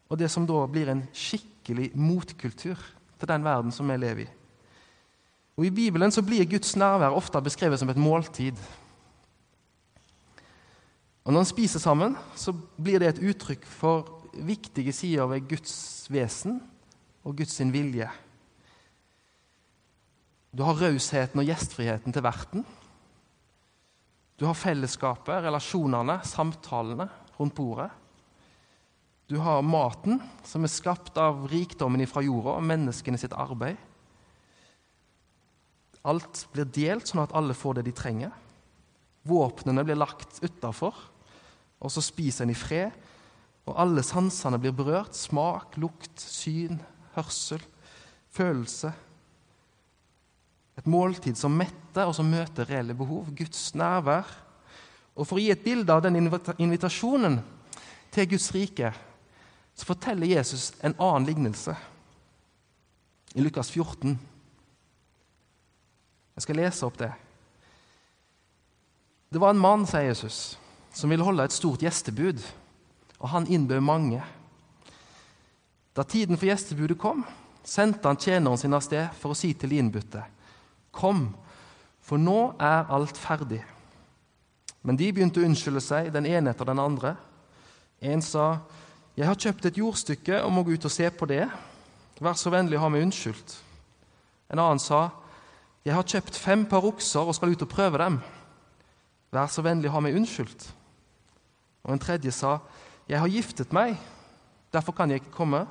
Og 0.09 0.19
det 0.19 0.29
som 0.31 0.45
da 0.47 0.65
blir 0.69 0.91
en 0.91 1.03
skikkelig 1.13 1.91
motkultur 1.97 2.79
til 3.19 3.29
den 3.29 3.43
verden 3.43 3.73
som 3.73 3.89
vi 3.89 3.97
lever 3.97 4.25
i. 4.25 4.31
Og 5.55 5.65
I 5.65 5.71
Bibelen 5.71 6.11
så 6.11 6.21
blir 6.21 6.45
Guds 6.49 6.75
nærvær 6.75 7.15
ofte 7.15 7.41
beskrevet 7.41 7.79
som 7.79 7.89
et 7.89 7.99
måltid. 7.99 8.59
Og 11.25 11.33
Når 11.33 11.39
en 11.39 11.45
spiser 11.45 11.79
sammen, 11.79 12.17
så 12.35 12.53
blir 12.53 12.99
det 12.99 13.07
et 13.07 13.23
uttrykk 13.31 13.65
for 13.65 14.21
viktige 14.33 14.93
sider 14.93 15.25
ved 15.25 15.47
Guds 15.49 16.07
vesen 16.11 16.59
og 17.23 17.37
Guds 17.37 17.59
vilje. 17.59 18.09
Du 20.55 20.63
har 20.63 20.77
rausheten 20.79 21.39
og 21.39 21.47
gjestfriheten 21.47 22.13
til 22.13 22.23
verten. 22.23 22.65
Du 24.35 24.43
har 24.49 24.57
fellesskapet, 24.57 25.43
relasjonene, 25.45 26.19
samtalene 26.27 27.07
rundt 27.37 27.55
bordet. 27.55 27.89
Du 29.31 29.37
har 29.41 29.63
maten, 29.65 30.19
som 30.45 30.65
er 30.65 30.71
skapt 30.71 31.15
av 31.17 31.47
rikdommen 31.49 32.03
fra 32.09 32.21
jorda 32.21 32.57
og 32.59 32.65
menneskene 32.67 33.17
sitt 33.17 33.33
arbeid. 33.33 33.79
Alt 36.05 36.43
blir 36.53 36.67
delt, 36.69 37.07
sånn 37.09 37.23
at 37.23 37.33
alle 37.33 37.55
får 37.57 37.79
det 37.79 37.87
de 37.87 37.95
trenger. 37.97 38.33
Våpnene 39.25 39.81
blir 39.87 39.97
lagt 39.97 40.37
utafor, 40.43 40.93
og 41.81 41.91
så 41.91 42.03
spiser 42.05 42.45
en 42.45 42.53
i 42.53 42.57
fred. 42.57 42.93
Og 43.65 43.73
alle 43.81 44.03
sansene 44.05 44.59
blir 44.61 44.75
berørt. 44.77 45.17
Smak, 45.17 45.79
lukt, 45.81 46.21
syn, 46.21 46.77
hørsel, 47.15 47.63
følelse. 48.35 48.91
Et 50.75 50.87
måltid 50.87 51.37
som 51.39 51.55
metter, 51.55 52.05
og 52.05 52.15
som 52.17 52.27
møter 52.27 52.67
reelle 52.67 52.95
behov. 52.97 53.29
Guds 53.35 53.69
nærvær. 53.75 54.27
Og 55.15 55.27
For 55.27 55.39
å 55.39 55.43
gi 55.43 55.51
et 55.53 55.63
bilde 55.63 55.93
av 55.93 56.03
den 56.03 56.17
invitasjonen 56.19 57.39
til 58.11 58.31
Guds 58.35 58.51
rike 58.55 58.91
så 59.75 59.85
forteller 59.89 60.27
Jesus 60.27 60.71
en 60.79 60.95
annen 61.03 61.27
lignelse 61.27 61.75
i 63.35 63.43
Lukas 63.43 63.71
14. 63.71 64.15
Jeg 66.35 66.43
skal 66.45 66.59
lese 66.59 66.87
opp 66.87 66.99
det. 66.99 67.11
Det 69.31 69.41
var 69.41 69.51
en 69.51 69.59
mann, 69.59 69.83
sier 69.87 70.07
Jesus, 70.07 70.55
som 70.95 71.11
ville 71.11 71.25
holde 71.27 71.43
et 71.43 71.55
stort 71.55 71.83
gjestebud, 71.83 72.39
og 73.19 73.31
han 73.33 73.47
innbød 73.51 73.83
mange. 73.83 74.21
Da 75.95 76.03
tiden 76.07 76.39
for 76.39 76.47
gjestebudet 76.47 76.99
kom, 76.99 77.25
sendte 77.63 78.07
han 78.07 78.19
tjeneren 78.19 78.59
sin 78.59 78.75
av 78.75 78.83
sted 78.83 79.11
for 79.19 79.33
å 79.33 79.37
si 79.37 79.51
til 79.59 79.73
de 79.73 79.81
innbudte.: 79.83 80.23
Kom, 80.95 81.27
for 81.99 82.21
nå 82.21 82.55
er 82.61 82.87
alt 82.93 83.17
ferdig. 83.19 83.61
Men 84.85 84.97
de 84.99 85.11
begynte 85.11 85.41
å 85.41 85.47
unnskylde 85.47 85.81
seg, 85.81 86.11
den 86.13 86.27
ene 86.29 86.53
etter 86.53 86.69
den 86.69 86.79
andre. 86.79 87.15
En 88.01 88.21
sa, 88.21 88.59
'Jeg 89.15 89.27
har 89.27 89.35
kjøpt 89.35 89.65
et 89.65 89.77
jordstykke 89.77 90.43
og 90.43 90.51
må 90.51 90.63
gå 90.63 90.75
ut 90.75 90.85
og 90.85 90.91
se 90.91 91.09
på 91.09 91.25
det.' 91.25 91.49
'Vær 92.19 92.33
så 92.33 92.49
vennlig 92.49 92.77
å 92.77 92.81
ha 92.81 92.89
meg 92.89 93.03
unnskyldt.' 93.03 93.61
En 94.49 94.59
annen 94.59 94.79
sa, 94.79 95.09
'Jeg 95.85 95.95
har 95.95 96.03
kjøpt 96.03 96.37
fem 96.37 96.65
par 96.65 96.85
okser 96.85 97.19
og 97.19 97.35
skal 97.35 97.49
ut 97.49 97.61
og 97.61 97.69
prøve 97.69 97.97
dem.' 97.97 98.21
Vær 99.31 99.47
så 99.47 99.61
vennlig, 99.61 99.91
ha 99.91 99.99
meg 99.99 100.15
unnskyldt. 100.15 100.73
Og 101.83 101.93
en 101.93 101.99
tredje 101.99 102.31
sa, 102.31 102.59
'Jeg 103.07 103.19
har 103.19 103.27
giftet 103.27 103.73
meg, 103.73 103.97
derfor 104.71 104.91
kan 104.91 105.09
jeg 105.09 105.21
ikke 105.21 105.31
komme.' 105.31 105.67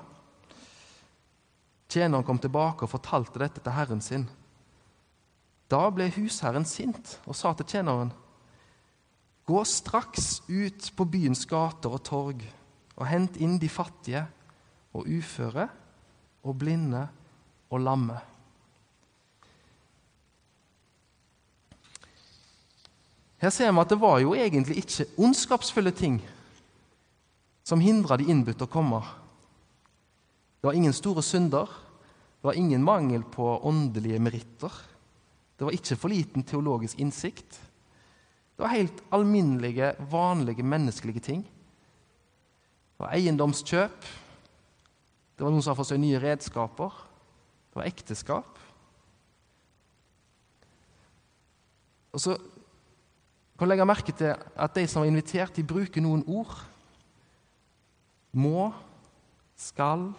Tjeneren 1.88 2.24
kom 2.24 2.38
tilbake 2.38 2.82
og 2.82 2.90
fortalte 2.90 3.38
dette 3.38 3.60
til 3.60 3.72
herren 3.72 4.00
sin. 4.00 4.28
Da 5.70 5.86
ble 5.90 6.10
husherren 6.12 6.66
sint 6.68 7.18
og 7.24 7.36
sa 7.36 7.54
til 7.56 7.66
tjeneren.: 7.66 8.12
Gå 9.44 9.64
straks 9.68 10.40
ut 10.48 10.90
på 10.96 11.04
byens 11.04 11.44
gater 11.46 11.92
og 11.92 12.04
torg 12.04 12.44
og 12.96 13.06
hent 13.08 13.36
inn 13.36 13.58
de 13.60 13.68
fattige 13.68 14.24
og 14.94 15.08
uføre 15.08 15.68
og 16.44 16.56
blinde 16.58 17.02
og 17.70 17.80
lamme. 17.80 18.20
Her 23.44 23.52
ser 23.52 23.72
vi 23.72 23.82
at 23.82 23.90
det 23.92 24.00
var 24.00 24.22
jo 24.22 24.32
egentlig 24.32 24.78
ikke 24.80 25.04
ondskapsfulle 25.20 25.92
ting 25.92 26.22
som 27.64 27.80
hindra 27.80 28.16
de 28.16 28.28
innbudte 28.30 28.64
å 28.64 28.70
komme. 28.70 29.02
Det 30.60 30.70
var 30.70 30.76
ingen 30.78 30.94
store 30.96 31.20
synder, 31.24 31.68
det 31.68 32.48
var 32.48 32.56
ingen 32.56 32.84
mangel 32.84 33.24
på 33.24 33.58
åndelige 33.68 34.20
meritter. 34.20 34.72
Det 35.54 35.66
var 35.66 35.76
ikke 35.76 35.96
for 35.96 36.10
liten 36.10 36.44
teologisk 36.46 36.98
innsikt. 36.98 37.60
Det 38.54 38.62
var 38.62 38.74
helt 38.74 39.02
alminnelige, 39.14 39.94
vanlige 40.10 40.62
menneskelige 40.62 41.20
ting. 41.20 41.42
Det 41.44 43.02
var 43.02 43.14
eiendomskjøp. 43.14 44.06
Det 45.34 45.42
var 45.42 45.50
noen 45.50 45.62
som 45.62 45.72
hadde 45.72 45.80
fått 45.82 45.90
seg 45.90 46.02
nye 46.02 46.20
redskaper. 46.22 46.98
Det 47.70 47.80
var 47.80 47.90
ekteskap. 47.90 48.60
Og 52.14 52.22
så 52.22 52.36
kan 53.58 53.70
legge 53.70 53.86
merke 53.86 54.14
til 54.14 54.34
at 54.34 54.76
de 54.78 54.86
som 54.90 55.02
var 55.02 55.10
invitert, 55.10 55.56
de 55.56 55.66
bruker 55.66 56.02
noen 56.02 56.22
ord. 56.30 56.54
Må, 58.34 58.70
skal, 59.58 60.12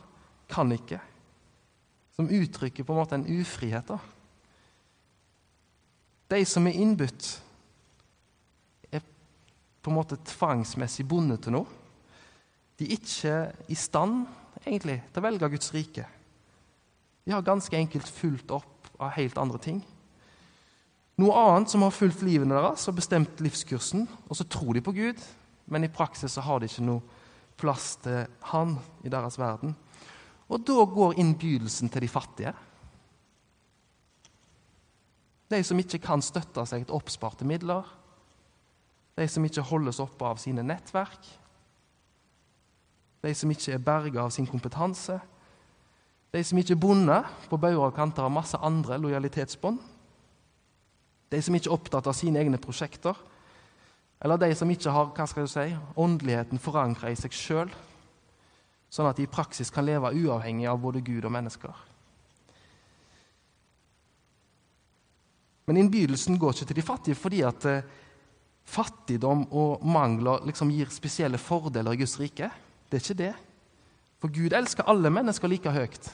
kan 0.52 0.72
ikke. 0.76 1.00
Som 2.16 2.32
uttrykker 2.32 2.84
på 2.84 2.96
en 2.96 3.00
måte 3.00 3.16
en 3.16 3.28
ufrihet. 3.40 3.88
da. 3.88 4.00
De 6.36 6.44
som 6.44 6.68
er 6.68 6.76
innbudt, 6.76 7.30
er 8.92 9.04
på 9.82 9.92
en 9.92 9.96
måte 9.96 10.18
tvangsmessig 10.28 11.06
bundet 11.08 11.46
til 11.46 11.56
noe. 11.56 11.84
De 12.76 12.90
er 12.90 12.98
ikke 12.98 13.36
i 13.72 13.78
stand 13.80 14.26
egentlig 14.66 14.98
til 15.08 15.22
å 15.22 15.24
velge 15.24 15.52
Guds 15.54 15.72
rike. 15.72 16.04
De 17.24 17.32
har 17.32 17.46
ganske 17.46 17.78
enkelt 17.78 18.10
fulgt 18.12 18.52
opp 18.52 18.90
av 19.00 19.14
helt 19.16 19.40
andre 19.40 19.62
ting. 19.64 19.80
Noe 21.24 21.40
annet 21.40 21.72
som 21.72 21.86
har 21.86 21.96
fulgt 21.96 22.26
livene 22.28 22.58
deres 22.58 22.84
og 22.92 22.98
bestemt 23.00 23.40
livskursen. 23.40 24.04
Og 24.28 24.36
så 24.36 24.44
tror 24.52 24.76
de 24.76 24.84
på 24.84 24.94
Gud, 24.98 25.22
men 25.72 25.88
i 25.88 25.94
praksis 25.94 26.36
så 26.36 26.44
har 26.44 26.60
de 26.60 26.68
ikke 26.68 26.84
noe 26.84 27.24
plass 27.56 27.94
til 28.04 28.26
Han 28.52 28.76
i 29.08 29.12
deres 29.14 29.40
verden. 29.40 29.72
Og 30.52 30.68
da 30.68 30.84
går 30.84 31.16
innbydelsen 31.22 31.90
til 31.90 32.04
de 32.04 32.12
fattige. 32.12 32.52
De 35.52 35.62
som 35.64 35.80
ikke 35.80 36.02
kan 36.02 36.24
støtte 36.26 36.66
seg 36.66 36.88
til 36.88 36.98
oppsparte 36.98 37.46
midler. 37.48 37.86
De 39.16 39.28
som 39.30 39.46
ikke 39.46 39.66
holdes 39.70 40.02
oppe 40.04 40.26
av 40.28 40.42
sine 40.42 40.66
nettverk. 40.66 41.30
De 43.26 43.34
som 43.34 43.52
ikke 43.52 43.76
er 43.76 43.84
berga 43.84 44.26
av 44.26 44.34
sin 44.34 44.48
kompetanse. 44.50 45.20
De 46.34 46.44
som 46.44 46.60
ikke 46.60 46.76
er 46.76 46.82
bonde 46.82 47.22
på 47.50 47.58
bauger 47.62 47.88
og 47.88 47.96
kanter 47.96 48.26
av 48.26 48.34
masse 48.34 48.58
andre 48.60 48.98
lojalitetsbånd 49.00 49.80
De 51.32 51.40
som 51.42 51.56
ikke 51.56 51.70
er 51.72 51.74
opptatt 51.74 52.08
av 52.08 52.14
sine 52.14 52.40
egne 52.40 52.60
prosjekter. 52.62 53.16
Eller 54.22 54.38
de 54.38 54.52
som 54.56 54.70
ikke 54.72 54.92
har 54.94 55.10
hva 55.16 55.26
skal 55.28 55.48
du 55.48 55.52
si, 55.52 55.66
åndeligheten 56.00 56.62
forankra 56.62 57.12
i 57.12 57.18
seg 57.20 57.34
sjøl, 57.36 57.72
sånn 58.94 59.10
at 59.10 59.18
de 59.18 59.26
i 59.26 59.32
praksis 59.32 59.72
kan 59.74 59.86
leve 59.86 60.14
uavhengig 60.14 60.70
av 60.72 60.80
både 60.82 61.02
Gud 61.04 61.26
og 61.28 61.34
mennesker. 61.36 61.74
Men 65.66 65.82
innbydelsen 65.82 66.38
går 66.40 66.54
ikke 66.54 66.70
til 66.70 66.80
de 66.80 66.86
fattige 66.86 67.18
fordi 67.18 67.42
at 67.46 67.66
eh, 67.70 67.86
fattigdom 68.66 69.46
og 69.54 69.86
mangler 69.86 70.46
liksom 70.46 70.72
gir 70.74 70.92
spesielle 70.94 71.40
fordeler 71.42 71.96
i 71.96 72.02
Guds 72.02 72.18
rike. 72.22 72.50
Det 72.90 73.00
er 73.00 73.04
ikke 73.04 73.22
det. 73.24 73.34
For 74.22 74.34
Gud 74.34 74.54
elsker 74.58 74.88
alle 74.90 75.12
mennesker 75.14 75.50
like 75.52 75.74
høyt. 75.74 76.12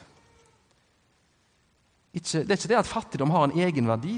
Ikke, 2.12 2.43
det 2.43 2.51
er 2.51 2.60
ikke 2.60 2.72
det 2.74 2.79
at 2.81 2.91
fattigdom 2.91 3.31
har 3.31 3.48
en 3.48 3.58
egenverdi. 3.60 4.17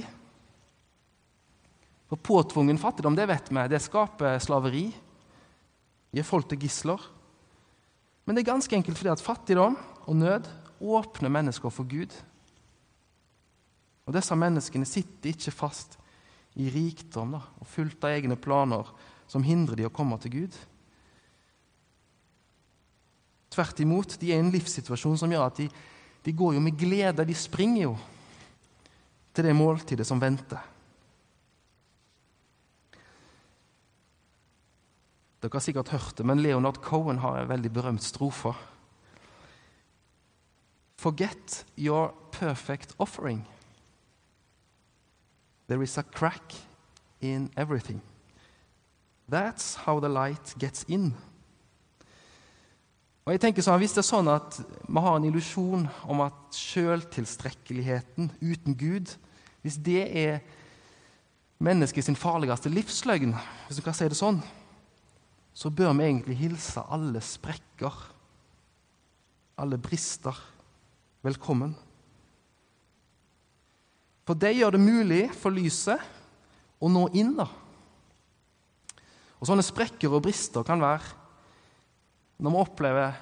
For 2.09 2.21
påtvungen 2.21 2.81
fattigdom, 2.81 3.15
det 3.17 3.27
vet 3.29 3.49
vi, 3.49 3.65
det 3.69 3.81
skaper 3.81 4.41
slaveri. 4.41 4.87
Gir 6.13 6.25
folk 6.25 6.49
til 6.49 6.61
gisler. 6.61 7.01
Men 8.25 8.35
det 8.35 8.43
er 8.43 8.53
ganske 8.53 8.75
enkelt 8.77 8.97
fordi 8.97 9.11
at 9.13 9.23
fattigdom 9.23 9.77
og 10.05 10.15
nød 10.15 10.49
åpner 10.83 11.31
mennesker 11.31 11.73
for 11.73 11.87
Gud. 11.89 12.13
Og 14.03 14.15
disse 14.15 14.35
menneskene 14.35 14.87
sitter 14.87 15.31
ikke 15.31 15.53
fast 15.55 15.97
i 16.59 16.67
rikdom 16.69 17.37
da, 17.37 17.41
og 17.59 17.69
fullt 17.69 18.03
av 18.03 18.13
egne 18.13 18.37
planer 18.37 18.89
som 19.31 19.45
hindrer 19.45 19.79
de 19.79 19.87
å 19.87 19.93
komme 19.93 20.19
til 20.21 20.35
Gud. 20.35 20.57
Tvert 23.53 23.79
imot, 23.83 24.17
de 24.19 24.31
er 24.33 24.41
i 24.41 24.43
en 24.43 24.51
livssituasjon 24.53 25.17
som 25.21 25.31
gjør 25.31 25.47
at 25.47 25.61
de, 25.61 25.69
de 26.25 26.35
går 26.35 26.55
jo 26.57 26.61
med 26.63 26.77
glede. 26.77 27.25
De 27.25 27.37
springer 27.37 27.85
jo 27.85 27.95
til 29.33 29.47
det 29.47 29.55
måltidet 29.57 30.07
som 30.07 30.21
venter. 30.21 30.61
Dere 35.43 35.59
har 35.59 35.63
sikkert 35.63 35.91
hørt 35.91 36.17
det, 36.17 36.25
men 36.25 36.39
Leonard 36.39 36.79
Cohen 36.85 37.19
har 37.19 37.41
en 37.41 37.49
veldig 37.49 37.71
berømt 37.75 38.03
strofe. 38.05 38.53
Forget 40.95 41.65
your 41.75 42.13
perfect 42.31 42.95
offering. 42.97 43.43
There 45.67 45.83
is 45.83 45.97
a 45.97 46.03
crack 46.03 46.53
in 47.21 47.49
everything. 47.55 48.01
That's 49.29 49.75
how 49.75 49.99
the 49.99 50.09
light 50.09 50.55
gets 50.59 50.83
in. 50.87 51.13
Og 53.23 53.31
jeg 53.31 53.39
tenker 53.39 53.63
sånn, 53.63 53.79
Hvis 53.79 53.95
det 53.95 54.03
er 54.03 54.09
sånn 54.09 54.27
at 54.27 54.57
vi 54.59 54.99
har 54.99 55.15
en 55.15 55.27
illusjon 55.29 55.85
om 56.11 56.23
at 56.25 56.57
sjøltilstrekkeligheten 56.57 58.33
uten 58.41 58.75
Gud 58.75 59.13
Hvis 59.63 59.77
det 59.79 60.01
er 60.11 60.41
menneskets 61.63 62.11
farligste 62.19 62.67
livsløgn, 62.67 63.31
hvis 63.67 63.79
du 63.79 63.83
kan 63.85 63.95
si 63.95 64.09
det 64.11 64.19
sånn, 64.19 64.41
så 65.55 65.71
bør 65.71 65.93
vi 65.95 66.03
egentlig 66.09 66.35
hilse 66.41 66.83
alle 66.91 67.21
sprekker, 67.23 67.93
alle 69.63 69.77
brister, 69.79 70.35
velkommen. 71.23 71.77
For 74.23 74.39
det 74.39 74.53
gjør 74.55 74.75
det 74.75 74.83
mulig 74.83 75.23
for 75.35 75.55
lyset 75.55 75.99
å 76.83 76.89
nå 76.91 77.07
inn. 77.17 77.35
da. 77.35 77.47
Og 79.39 79.49
Sånne 79.49 79.65
sprekker 79.65 80.13
og 80.13 80.23
brister 80.23 80.63
kan 80.63 80.83
være 80.83 81.19
når 82.43 82.51
vi 82.51 82.59
opplever 82.59 83.17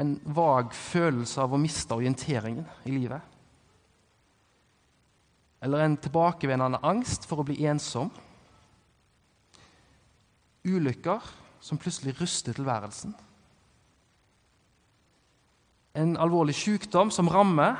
en 0.00 0.14
vag 0.36 0.72
følelse 0.76 1.40
av 1.42 1.52
å 1.52 1.60
miste 1.60 1.96
orienteringen 1.96 2.66
i 2.88 2.94
livet. 2.94 3.20
Eller 5.60 5.84
en 5.84 5.96
tilbakevendende 6.00 6.80
angst 6.88 7.26
for 7.28 7.42
å 7.42 7.46
bli 7.46 7.58
ensom. 7.68 8.08
Ulykker 10.64 11.24
som 11.60 11.80
plutselig 11.80 12.16
ruster 12.20 12.56
tilværelsen. 12.56 13.12
En 16.00 16.16
alvorlig 16.16 16.56
sykdom 16.56 17.10
som 17.12 17.28
rammer 17.28 17.76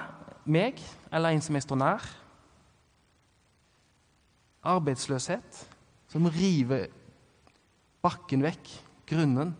meg 0.53 0.81
eller 1.13 1.35
en 1.35 1.43
som 1.45 1.57
jeg 1.57 1.67
står 1.67 1.81
nær. 1.81 2.07
Arbeidsløshet 4.67 5.67
som 6.11 6.27
river 6.27 6.89
bakken 8.03 8.43
vekk, 8.45 8.71
grunnen 9.09 9.55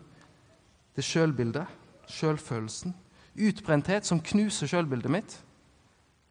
til 0.95 1.05
sjølbildet, 1.05 1.67
sjølfølelsen. 2.11 2.93
Utbrenthet 3.41 4.05
som 4.07 4.19
knuser 4.19 4.67
sjølbildet 4.67 5.11
mitt. 5.13 5.37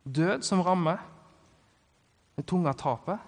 Død 0.05 0.43
som 0.45 0.61
rammer. 0.65 1.01
Det 2.37 2.47
tunge 2.49 2.73
tapet. 2.77 3.19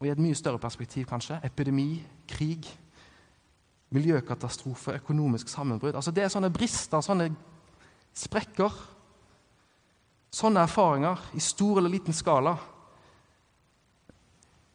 Og 0.00 0.06
i 0.06 0.10
et 0.12 0.20
mye 0.20 0.36
større 0.36 0.58
perspektiv, 0.58 1.04
kanskje 1.08 1.40
epidemi, 1.44 2.00
krig, 2.28 2.64
miljøkatastrofe, 3.90 4.94
økonomisk 5.02 5.48
sammenbrudd. 5.48 5.94
Altså 5.94 6.10
Det 6.10 6.24
er 6.24 6.32
sånne 6.32 6.52
brister, 6.52 7.02
sånne 7.04 7.28
sprekker. 8.16 8.72
Sånne 10.30 10.62
erfaringer 10.62 11.18
i 11.34 11.42
stor 11.42 11.80
eller 11.80 11.90
liten 11.90 12.14
skala 12.14 12.54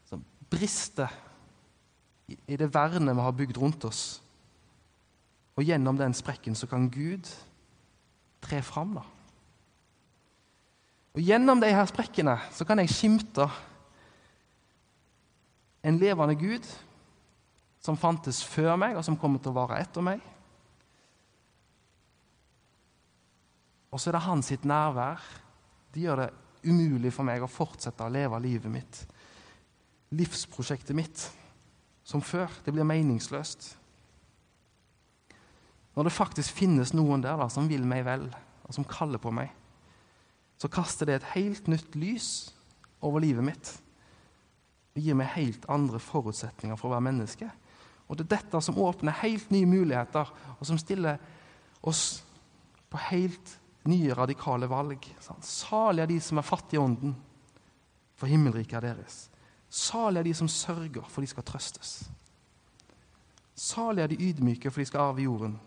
som 0.06 0.20
brister 0.50 1.12
i 2.28 2.58
det 2.58 2.68
vernet 2.74 3.16
vi 3.16 3.24
har 3.24 3.36
bygd 3.38 3.60
rundt 3.62 3.86
oss 3.88 4.04
og 5.56 5.64
gjennom 5.64 5.96
den 5.96 6.14
sprekken 6.14 6.56
så 6.56 6.68
kan 6.68 6.90
Gud 6.92 7.28
tre 8.44 8.60
fram. 8.62 8.94
da. 8.94 9.04
Og 11.16 11.22
Gjennom 11.24 11.60
de 11.60 11.72
her 11.72 11.86
sprekkene 11.88 12.36
så 12.52 12.66
kan 12.68 12.78
jeg 12.82 12.92
skimte 12.92 13.48
en 15.86 15.98
levende 15.98 16.36
Gud 16.36 16.66
som 17.80 17.96
fantes 17.96 18.42
før 18.44 18.74
meg, 18.76 18.96
og 18.98 19.04
som 19.06 19.16
kommer 19.16 19.40
til 19.40 19.54
å 19.54 19.56
vare 19.62 19.78
etter 19.80 20.04
meg. 20.04 20.20
Og 23.94 24.02
så 24.02 24.10
er 24.10 24.18
det 24.18 24.26
hans 24.26 24.50
sitt 24.50 24.66
nærvær. 24.66 25.22
Det 25.96 26.02
gjør 26.04 26.20
det 26.20 26.32
umulig 26.68 27.08
for 27.14 27.24
meg 27.24 27.40
å 27.40 27.48
fortsette 27.48 28.04
å 28.04 28.12
leve 28.12 28.36
livet 28.44 28.68
mitt, 28.68 28.98
livsprosjektet 30.12 30.96
mitt, 30.96 31.22
som 32.04 32.20
før. 32.20 32.52
Det 32.66 32.74
blir 32.74 32.84
meningsløst. 32.84 33.70
Når 35.96 36.04
det 36.04 36.12
faktisk 36.12 36.58
finnes 36.58 36.92
noen 36.92 37.24
der 37.24 37.40
da, 37.40 37.48
som 37.48 37.70
vil 37.70 37.86
meg 37.88 38.04
vel, 38.04 38.28
og 38.68 38.76
som 38.76 38.84
kaller 38.84 39.22
på 39.22 39.32
meg, 39.32 39.48
så 40.60 40.68
kaster 40.68 41.08
det 41.08 41.16
et 41.16 41.32
helt 41.32 41.72
nytt 41.72 41.96
lys 41.96 42.30
over 43.00 43.24
livet 43.24 43.48
mitt. 43.48 43.72
Det 44.92 45.00
gir 45.00 45.16
meg 45.16 45.32
helt 45.32 45.64
andre 45.72 46.00
forutsetninger 46.00 46.76
for 46.76 46.90
å 46.90 46.98
være 46.98 47.08
menneske. 47.08 47.48
Og 48.04 48.18
det 48.18 48.26
er 48.26 48.34
dette 48.36 48.60
som 48.60 48.76
åpner 48.84 49.16
helt 49.22 49.48
nye 49.48 49.68
muligheter, 49.68 50.28
og 50.60 50.68
som 50.68 50.76
stiller 50.76 51.16
oss 51.80 52.20
på 52.92 53.00
helt 53.08 53.56
nye, 53.90 54.14
radikale 54.14 54.68
valg. 54.70 55.06
Salig 55.40 56.02
er 56.04 56.10
de 56.10 56.18
som 56.22 56.40
er 56.40 56.46
fattige 56.46 56.80
i 56.80 56.82
ånden, 56.82 57.14
for 58.16 58.30
himmelriket 58.30 58.78
er 58.78 58.92
deres. 58.92 59.26
Salig 59.68 60.20
er 60.20 60.28
de 60.28 60.34
som 60.34 60.48
sørger, 60.48 61.04
for 61.08 61.20
de 61.20 61.30
skal 61.30 61.46
trøstes. 61.46 61.96
Salig 63.56 64.02
er 64.02 64.12
de 64.12 64.20
ydmyke, 64.20 64.70
for 64.70 64.80
de 64.80 64.88
skal 64.88 65.00
arve 65.00 65.24
jorden. 65.24 65.58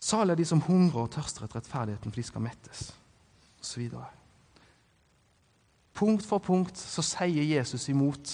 Salig 0.00 0.32
er 0.32 0.40
de 0.40 0.48
som 0.48 0.62
hungrer 0.64 1.04
og 1.04 1.12
tørster 1.12 1.44
etter 1.44 1.60
rettferdigheten, 1.60 2.12
for 2.12 2.20
de 2.20 2.28
skal 2.28 2.44
mettes. 2.44 2.86
Og 3.60 3.64
så 3.64 3.80
videre. 3.80 4.06
Punkt 5.94 6.24
for 6.24 6.40
punkt 6.40 6.78
så 6.78 7.04
sier 7.04 7.44
Jesus 7.44 7.88
imot 7.92 8.30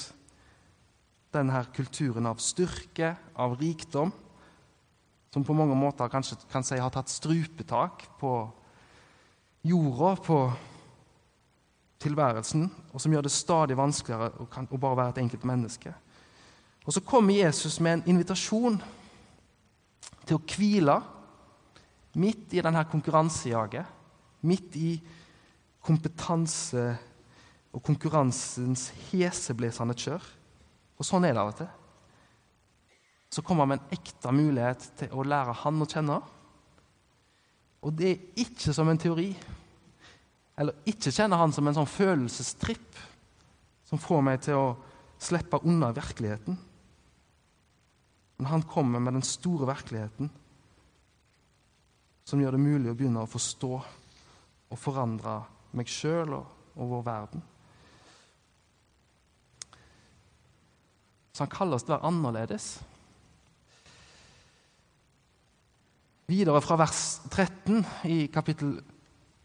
denne 1.35 1.65
kulturen 1.75 2.29
av 2.31 2.39
styrke, 2.43 3.17
av 3.35 3.57
rikdom, 3.61 4.12
som 5.37 5.44
på 5.44 5.53
mange 5.53 5.75
måter 5.77 6.09
kanskje 6.09 6.38
kan 6.49 6.64
si 6.64 6.79
har 6.81 6.88
tatt 6.88 7.11
strupetak 7.12 8.07
på 8.16 8.31
jorda, 9.68 10.14
på 10.16 10.38
tilværelsen, 12.01 12.62
og 12.94 13.03
som 13.03 13.12
gjør 13.12 13.27
det 13.27 13.33
stadig 13.35 13.77
vanskeligere 13.77 14.31
å, 14.40 14.46
kan, 14.49 14.64
å 14.72 14.81
bare 14.81 14.96
være 15.03 15.12
et 15.12 15.20
enkelt 15.27 15.44
menneske. 15.44 15.92
Og 16.87 16.96
så 16.96 17.05
kommer 17.05 17.37
Jesus 17.37 17.77
med 17.85 17.99
en 17.99 18.07
invitasjon 18.14 18.81
til 20.25 20.38
å 20.38 20.42
hvile 20.57 21.03
Midt 22.16 22.55
i 22.57 22.62
denne 22.64 22.81
konkurransejaget, 22.88 23.85
midt 24.49 24.77
i 24.81 24.94
kompetanse 25.85 26.87
og 27.77 27.83
konkurransens 27.85 28.87
heseblesende 29.11 29.92
kjør. 30.01 30.25
Og 30.96 31.05
sånn 31.05 31.29
er 31.29 31.37
det 31.37 31.42
av 31.42 31.51
og 31.53 31.59
til. 31.59 31.68
Så 33.37 33.44
kommer 33.44 33.66
han 33.66 33.75
med 33.75 33.83
en 33.83 33.99
ekte 33.99 34.33
mulighet 34.33 34.87
til 34.96 35.12
å 35.12 35.25
lære 35.27 35.53
han 35.61 35.85
å 35.85 35.88
kjenne. 35.90 36.16
Og 37.85 37.92
det 37.92 38.09
er 38.09 38.46
ikke 38.46 38.72
som 38.72 38.88
en 38.88 39.01
teori. 39.01 39.29
Eller 40.57 40.88
ikke 40.88 41.12
kjenne 41.12 41.37
han 41.37 41.53
som 41.53 41.68
en 41.68 41.77
sånn 41.77 41.90
følelsestripp 41.90 43.03
som 43.87 44.01
får 44.01 44.25
meg 44.25 44.40
til 44.46 44.57
å 44.57 44.72
slippe 45.20 45.61
unna 45.68 45.92
virkeligheten. 45.92 46.57
Men 48.40 48.51
han 48.51 48.64
kommer 48.68 49.05
med 49.05 49.18
den 49.18 49.25
store 49.25 49.68
virkeligheten 49.68 50.33
som 52.27 52.40
gjør 52.40 52.57
det 52.57 52.64
mulig 52.64 52.90
å 52.90 52.96
begynne 52.96 53.22
å 53.22 53.31
forstå 53.31 53.72
og 53.77 54.81
forandre 54.81 55.38
meg 55.77 55.92
sjøl 55.92 56.40
og 56.40 56.57
og 56.77 56.88
vår 56.90 57.05
verden. 57.05 57.42
Så 61.33 61.44
han 61.44 61.53
kaller 61.53 61.77
oss 61.77 61.85
til 61.85 61.94
å 61.94 61.99
være 61.99 62.11
annerledes. 62.11 62.68
Videre 66.27 66.59
fra 66.59 66.75
vers 66.81 67.21
13 67.31 67.85
i 68.11 68.27
kapittel 68.35 68.81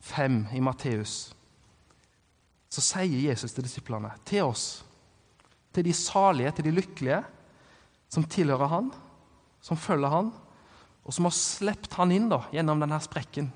5 0.02 0.48
i 0.58 0.62
Matteus 0.65 1.30
så 2.72 2.82
sier 2.82 3.26
Jesus 3.28 3.52
til 3.52 3.65
disiplene, 3.67 4.13
til 4.26 4.48
oss, 4.48 4.82
til 5.76 5.84
de 5.84 5.94
salige, 5.94 6.54
til 6.56 6.70
de 6.70 6.74
lykkelige, 6.78 7.20
som 8.12 8.24
tilhører 8.24 8.72
Han, 8.72 8.88
som 9.60 9.78
følger 9.78 10.10
Han, 10.10 10.30
og 11.04 11.13
som 11.13 11.28
har 11.28 11.36
sluppet 11.36 11.98
Han 12.00 12.13
inn 12.15 12.30
da, 12.32 12.39
gjennom 12.56 12.80
denne 12.80 13.00
sprekken 13.04 13.52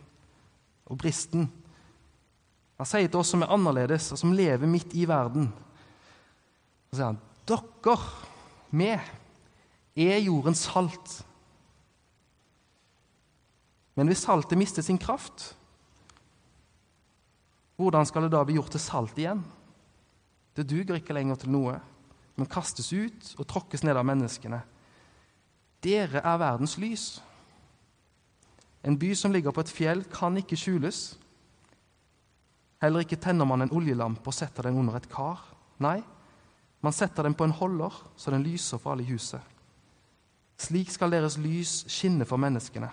og 0.86 1.00
bristen. 1.00 1.48
Han 2.76 2.90
sier 2.90 3.08
til 3.08 3.22
oss 3.22 3.32
som 3.34 3.46
er 3.46 3.54
annerledes, 3.56 4.12
og 4.12 4.20
som 4.20 4.36
lever 4.36 4.68
midt 4.68 4.94
i 5.00 5.08
verden 5.08 5.48
Så 6.92 7.00
sier 7.00 7.08
han, 7.14 7.22
dere, 7.48 7.96
vi, 8.76 8.92
er 10.06 10.20
jordens 10.26 10.68
salt. 10.68 11.22
Men 13.96 14.12
hvis 14.12 14.26
saltet 14.26 14.60
mister 14.60 14.84
sin 14.84 15.00
kraft, 15.00 15.54
hvordan 17.76 18.08
skal 18.08 18.26
det 18.26 18.34
da 18.36 18.44
bli 18.48 18.56
gjort 18.58 18.76
til 18.76 18.84
salt 18.84 19.18
igjen? 19.20 19.44
Det 20.56 20.68
duger 20.68 21.00
ikke 21.00 21.16
lenger 21.16 21.40
til 21.40 21.52
noe, 21.52 21.76
men 22.36 22.52
kastes 22.52 22.92
ut 22.96 23.34
og 23.40 23.48
tråkkes 23.48 23.84
ned 23.84 23.98
av 24.00 24.08
menneskene. 24.08 24.62
Dere 25.84 26.24
er 26.24 26.42
verdens 26.42 26.78
lys. 26.82 27.06
En 28.86 28.98
by 29.00 29.12
som 29.18 29.34
ligger 29.34 29.56
på 29.56 29.64
et 29.66 29.72
fjell, 29.72 30.04
kan 30.12 30.38
ikke 30.40 30.58
skjules. 30.60 31.16
Heller 32.84 33.04
ikke 33.04 33.20
tenner 33.20 33.48
man 33.48 33.66
en 33.66 33.74
oljelampe 33.76 34.30
og 34.30 34.36
setter 34.36 34.68
den 34.68 34.80
under 34.80 34.98
et 35.00 35.10
kar. 35.12 35.42
Nei, 35.84 36.00
man 36.86 36.94
setter 36.96 37.26
den 37.26 37.36
på 37.36 37.48
en 37.48 37.56
holder, 37.56 37.96
så 38.16 38.32
den 38.32 38.46
lyser 38.46 38.80
for 38.80 38.94
alle 38.94 39.04
i 39.04 39.10
huset. 39.10 39.42
Slik 40.62 40.92
skal 40.94 41.12
deres 41.12 41.40
lys 41.42 41.82
skinne 41.92 42.28
for 42.30 42.40
menneskene, 42.40 42.92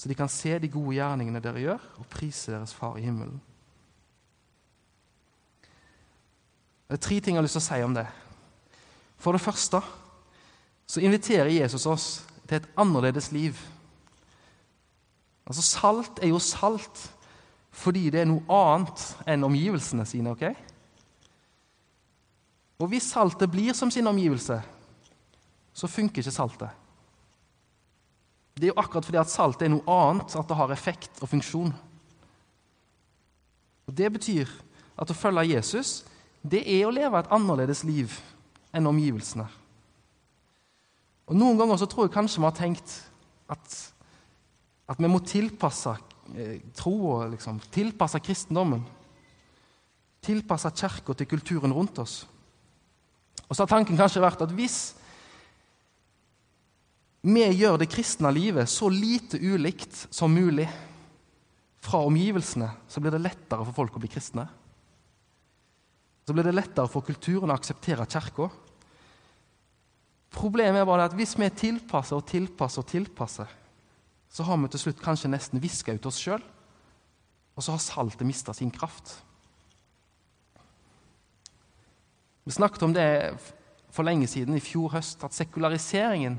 så 0.00 0.08
de 0.08 0.16
kan 0.16 0.30
se 0.32 0.54
de 0.56 0.68
gode 0.72 0.94
gjerningene 0.96 1.42
dere 1.44 1.60
gjør, 1.60 1.82
og 2.00 2.06
prise 2.08 2.54
deres 2.54 2.72
Far 2.72 2.96
i 2.96 3.04
himmelen. 3.04 3.36
Det 6.88 6.96
er 6.96 7.02
tre 7.04 7.18
ting 7.20 7.36
jeg 7.36 7.42
har 7.42 7.44
lyst 7.44 7.58
til 7.58 7.60
å 7.60 7.66
si 7.66 7.80
om 7.84 7.98
det. 7.98 8.06
For 9.20 9.36
det 9.36 9.42
første 9.44 9.82
så 10.88 11.04
inviterer 11.04 11.52
Jesus 11.52 11.84
oss 11.86 12.06
til 12.48 12.56
et 12.56 12.70
annerledes 12.80 13.28
liv. 13.36 13.60
Altså 15.44 15.62
Salt 15.68 16.24
er 16.24 16.32
jo 16.32 16.40
salt 16.40 17.04
fordi 17.70 18.08
det 18.10 18.24
er 18.24 18.30
noe 18.32 18.42
annet 18.56 19.04
enn 19.28 19.46
omgivelsene 19.46 20.08
sine. 20.08 20.32
ok? 20.32 20.48
Og 22.80 22.88
hvis 22.88 23.12
saltet 23.12 23.52
blir 23.52 23.76
som 23.76 23.92
sin 23.92 24.08
omgivelse, 24.08 24.62
så 25.76 25.86
funker 25.86 26.24
ikke 26.24 26.34
saltet. 26.34 26.79
Det 28.60 28.68
er 28.68 28.74
jo 28.74 28.80
akkurat 28.82 29.06
fordi 29.08 29.20
at 29.22 29.32
salt 29.32 29.62
er 29.64 29.70
noe 29.72 29.86
annet 29.88 30.34
at 30.36 30.48
det 30.48 30.56
har 30.58 30.72
effekt 30.74 31.22
og 31.24 31.30
funksjon. 31.32 31.70
Og 33.88 33.94
Det 33.96 34.10
betyr 34.12 34.50
at 35.00 35.10
å 35.10 35.16
følge 35.16 35.48
Jesus 35.54 36.02
det 36.44 36.60
er 36.68 36.84
å 36.86 36.92
leve 36.92 37.18
et 37.20 37.32
annerledes 37.32 37.82
liv 37.88 38.12
enn 38.76 38.88
omgivelsene. 38.88 39.46
Og 41.30 41.36
Noen 41.36 41.58
ganger 41.60 41.80
så 41.80 41.88
tror 41.88 42.06
jeg 42.06 42.14
kanskje 42.14 42.42
vi 42.42 42.48
har 42.48 42.56
tenkt 42.56 42.94
at, 43.50 43.74
at 44.92 45.00
vi 45.00 45.08
må 45.08 45.20
tilpasse 45.24 45.96
troa, 45.96 46.08
tro 46.78 46.94
og 47.10 47.32
liksom, 47.32 47.56
tilpasse 47.74 48.20
kristendommen. 48.22 48.84
Tilpasse 50.22 50.70
kirka 50.76 51.16
til 51.16 51.26
kulturen 51.26 51.72
rundt 51.74 51.98
oss. 51.98 52.20
Og 53.48 53.56
så 53.56 53.64
har 53.64 53.72
tanken 53.72 53.98
kanskje 53.98 54.22
vært 54.22 54.44
at 54.44 54.52
hvis 54.54 54.92
vi 57.20 57.44
gjør 57.52 57.76
det 57.80 57.90
kristne 57.92 58.30
livet 58.32 58.70
så 58.70 58.88
lite 58.88 59.36
ulikt 59.36 60.06
som 60.10 60.32
mulig 60.32 60.68
fra 61.80 62.00
omgivelsene, 62.08 62.70
så 62.88 63.00
blir 63.00 63.12
det 63.12 63.22
lettere 63.24 63.64
for 63.64 63.76
folk 63.76 63.96
å 63.96 64.02
bli 64.02 64.08
kristne. 64.12 64.46
Så 66.24 66.36
blir 66.36 66.46
det 66.46 66.54
lettere 66.54 66.88
for 66.88 67.04
kulturen 67.04 67.52
å 67.52 67.56
akseptere 67.56 68.08
Kirka. 68.08 68.48
Problemet 70.30 70.82
er 70.82 70.88
bare 70.88 71.08
at 71.08 71.16
hvis 71.18 71.34
vi 71.40 71.48
tilpasser 71.50 72.20
og 72.20 72.28
tilpasser 72.28 72.84
og 72.84 72.88
tilpasser, 72.88 73.48
så 74.30 74.46
har 74.46 74.60
vi 74.60 74.70
til 74.70 74.84
slutt 74.84 75.02
kanskje 75.02 75.32
nesten 75.32 75.60
viska 75.60 75.92
ut 75.96 76.06
oss 76.06 76.20
sjøl, 76.22 76.42
og 77.56 77.64
så 77.64 77.74
har 77.74 77.82
saltet 77.82 78.28
mista 78.28 78.54
sin 78.54 78.70
kraft. 78.70 79.16
Vi 82.46 82.54
snakket 82.54 82.84
om 82.86 82.94
det 82.94 83.08
for 83.90 84.06
lenge 84.06 84.28
siden, 84.30 84.54
i 84.56 84.62
fjor 84.62 84.94
høst, 84.94 85.24
at 85.26 85.34
sekulariseringen 85.34 86.38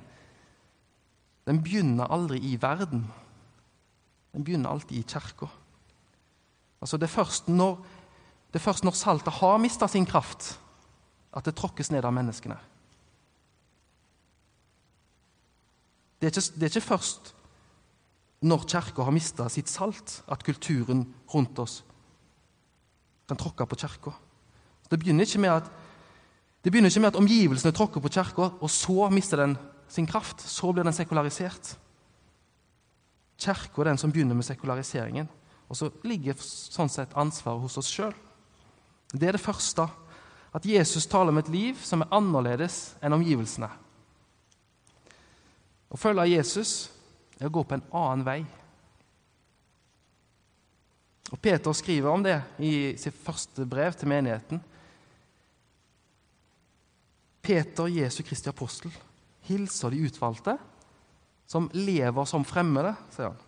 den 1.52 1.60
begynner 1.60 2.08
aldri 2.08 2.40
i 2.48 2.56
verden. 2.62 3.04
Den 4.32 4.44
begynner 4.48 4.72
alltid 4.72 5.02
i 5.02 5.04
kirka. 5.04 5.50
Altså 6.80 6.98
det, 6.98 7.10
det 7.12 8.60
er 8.60 8.64
først 8.64 8.86
når 8.88 8.96
saltet 8.96 9.34
har 9.42 9.60
mista 9.60 9.88
sin 9.92 10.08
kraft, 10.08 10.56
at 11.36 11.46
det 11.46 11.58
tråkkes 11.60 11.92
ned 11.92 12.08
av 12.08 12.16
menneskene. 12.16 12.56
Det 16.22 16.30
er 16.30 16.32
ikke, 16.32 16.56
det 16.56 16.64
er 16.64 16.72
ikke 16.72 16.88
først 16.88 17.34
når 18.42 18.66
Kirka 18.70 19.04
har 19.06 19.14
mista 19.14 19.48
sitt 19.50 19.70
salt, 19.70 20.22
at 20.32 20.44
kulturen 20.46 21.04
rundt 21.34 21.60
oss 21.60 21.82
kan 23.28 23.38
tråkke 23.38 23.66
på 23.66 23.78
Kirka. 23.84 24.14
Det 24.90 25.00
begynner 25.00 25.28
ikke 25.28 25.42
med 25.42 25.60
at 25.60 25.70
det 26.62 26.72
begynner 26.72 26.90
ikke 26.90 27.02
med 27.02 27.10
at 27.10 27.18
omgivelsene 27.18 27.74
tråkker 27.74 28.02
på 28.02 28.10
kirka, 28.14 28.52
og 28.62 28.70
så 28.70 29.10
mister 29.10 29.42
den 29.42 29.56
sin 29.92 30.08
kraft. 30.08 30.42
Så 30.42 30.72
blir 30.72 30.88
den 30.88 30.96
sekularisert. 30.96 31.76
Kirka 33.42 33.82
er 33.82 33.92
den 33.92 34.00
som 34.02 34.12
begynner 34.14 34.38
med 34.38 34.48
sekulariseringen. 34.48 35.30
Og 35.72 35.78
så 35.78 35.90
ligger 36.04 36.36
sånn 36.40 36.92
sett 36.92 37.16
ansvaret 37.20 37.64
hos 37.64 37.78
oss 37.80 37.92
sjøl. 37.92 38.14
Det 39.12 39.28
er 39.28 39.38
det 39.38 39.44
første. 39.44 39.88
At 40.52 40.68
Jesus 40.68 41.08
taler 41.08 41.32
om 41.32 41.40
et 41.40 41.52
liv 41.52 41.80
som 41.84 42.04
er 42.04 42.12
annerledes 42.16 42.98
enn 43.00 43.16
omgivelsene. 43.16 43.70
Å 45.92 46.00
følge 46.00 46.32
Jesus 46.32 46.90
er 47.40 47.48
å 47.48 47.54
gå 47.56 47.64
på 47.68 47.78
en 47.78 47.88
annen 47.96 48.26
vei. 48.28 48.42
Og 51.32 51.40
Peter 51.40 51.76
skriver 51.76 52.12
om 52.12 52.24
det 52.24 52.38
i 52.60 52.74
sitt 53.00 53.16
første 53.24 53.64
brev 53.68 53.96
til 53.96 54.12
menigheten. 54.12 54.60
Peter, 57.42 57.88
Jesu 57.88 58.22
Kristi 58.28 58.52
apostel, 58.52 58.92
hilser 59.48 59.94
de 59.94 60.04
utvalgte, 60.08 60.58
som 61.50 61.70
lever 61.74 62.28
som 62.30 62.46
fremmede, 62.48 62.94
sier 63.12 63.32
han. 63.32 63.40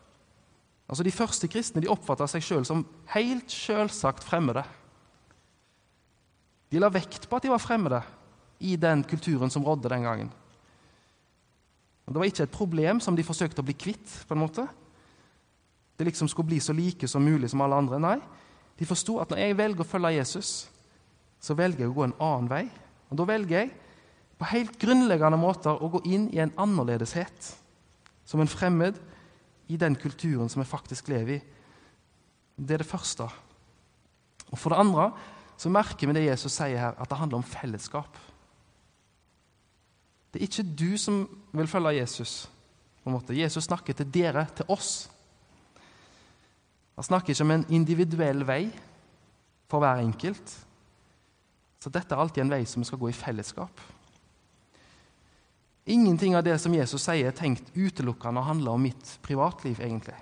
Altså 0.89 1.03
De 1.05 1.13
første 1.15 1.47
kristne 1.47 1.81
de 1.81 1.91
oppfatta 1.91 2.27
seg 2.27 2.43
sjøl 2.43 2.65
som 2.67 2.83
helt 3.13 3.51
sjølsagt 3.51 4.25
fremmede. 4.27 4.65
De 6.73 6.81
la 6.81 6.89
vekt 6.91 7.29
på 7.29 7.37
at 7.37 7.45
de 7.45 7.53
var 7.53 7.61
fremmede 7.61 8.01
i 8.63 8.75
den 8.79 9.03
kulturen 9.07 9.51
som 9.53 9.63
rådde 9.65 9.89
den 9.89 10.03
gangen. 10.03 10.31
Og 12.05 12.13
Det 12.13 12.19
var 12.19 12.27
ikke 12.27 12.43
et 12.43 12.57
problem 12.57 12.99
som 12.99 13.15
de 13.15 13.23
forsøkte 13.23 13.61
å 13.61 13.65
bli 13.65 13.73
kvitt. 13.73 14.25
på 14.27 14.33
en 14.33 14.43
måte. 14.43 14.67
Det 15.97 16.05
liksom 16.05 16.27
skulle 16.27 16.47
bli 16.47 16.59
så 16.59 16.73
like 16.73 17.07
som 17.07 17.23
mulig 17.23 17.49
som 17.49 17.61
alle 17.61 17.75
andre. 17.75 17.99
Nei, 17.99 18.19
de 18.79 18.85
forsto 18.85 19.19
at 19.19 19.29
når 19.29 19.37
jeg 19.37 19.57
velger 19.57 19.81
å 19.81 19.87
følge 19.87 20.17
Jesus, 20.17 20.69
så 21.39 21.53
velger 21.53 21.79
jeg 21.79 21.89
å 21.89 21.93
gå 21.93 22.03
en 22.03 22.19
annen 22.19 22.49
vei. 22.49 22.69
Og 23.09 23.17
Da 23.17 23.23
velger 23.23 23.59
jeg 23.59 23.71
på 24.43 24.51
helt 24.51 24.75
grunnleggende 24.75 25.39
måter 25.39 25.79
å 25.79 25.87
gå 25.87 26.01
inn 26.11 26.27
i 26.35 26.41
en 26.43 26.51
annerledeshet. 26.59 27.53
Som 28.27 28.43
en 28.43 28.51
fremmed 28.51 28.97
i 29.71 29.77
den 29.79 29.95
kulturen 29.95 30.49
som 30.51 30.59
vi 30.59 30.67
faktisk 30.67 31.07
lever 31.07 31.37
i. 31.37 31.43
Det 32.59 32.75
er 32.75 32.83
det 32.83 32.89
første. 32.89 33.29
Og 34.51 34.59
For 34.59 34.73
det 34.73 34.81
andre 34.83 35.07
så 35.55 35.71
merker 35.71 36.09
vi 36.09 36.17
det 36.17 36.25
Jesus 36.25 36.51
sier 36.57 36.75
her, 36.75 36.99
at 36.99 37.09
det 37.09 37.17
handler 37.17 37.39
om 37.39 37.47
fellesskap. 37.47 38.19
Det 40.33 40.41
er 40.41 40.47
ikke 40.49 40.75
du 40.75 40.97
som 40.97 41.23
vil 41.53 41.69
følge 41.69 42.01
Jesus. 42.01 42.49
på 43.03 43.09
en 43.09 43.15
måte. 43.17 43.35
Jesus 43.35 43.63
snakker 43.63 43.93
til 43.93 44.07
dere, 44.13 44.47
til 44.55 44.65
oss. 44.67 45.09
Han 46.95 47.03
snakker 47.03 47.33
ikke 47.33 47.43
om 47.43 47.51
en 47.51 47.65
individuell 47.69 48.47
vei 48.47 48.71
for 49.67 49.79
hver 49.79 49.99
enkelt. 49.99 50.59
Så 51.79 51.89
dette 51.89 52.15
er 52.15 52.19
alltid 52.19 52.43
en 52.43 52.49
vei 52.49 52.63
som 52.65 52.79
vi 52.79 52.87
skal 52.87 52.99
gå 52.99 53.09
i 53.09 53.17
fellesskap. 53.17 53.81
Ingenting 55.85 56.35
av 56.35 56.43
det 56.43 56.55
som 56.63 56.73
Jesus 56.73 57.03
sier, 57.03 57.27
er 57.27 57.35
tenkt 57.35 57.73
utelukkende 57.75 58.39
å 58.39 58.47
handle 58.47 58.71
om 58.71 58.81
mitt 58.81 59.17
privatliv. 59.21 59.79
egentlig. 59.79 60.15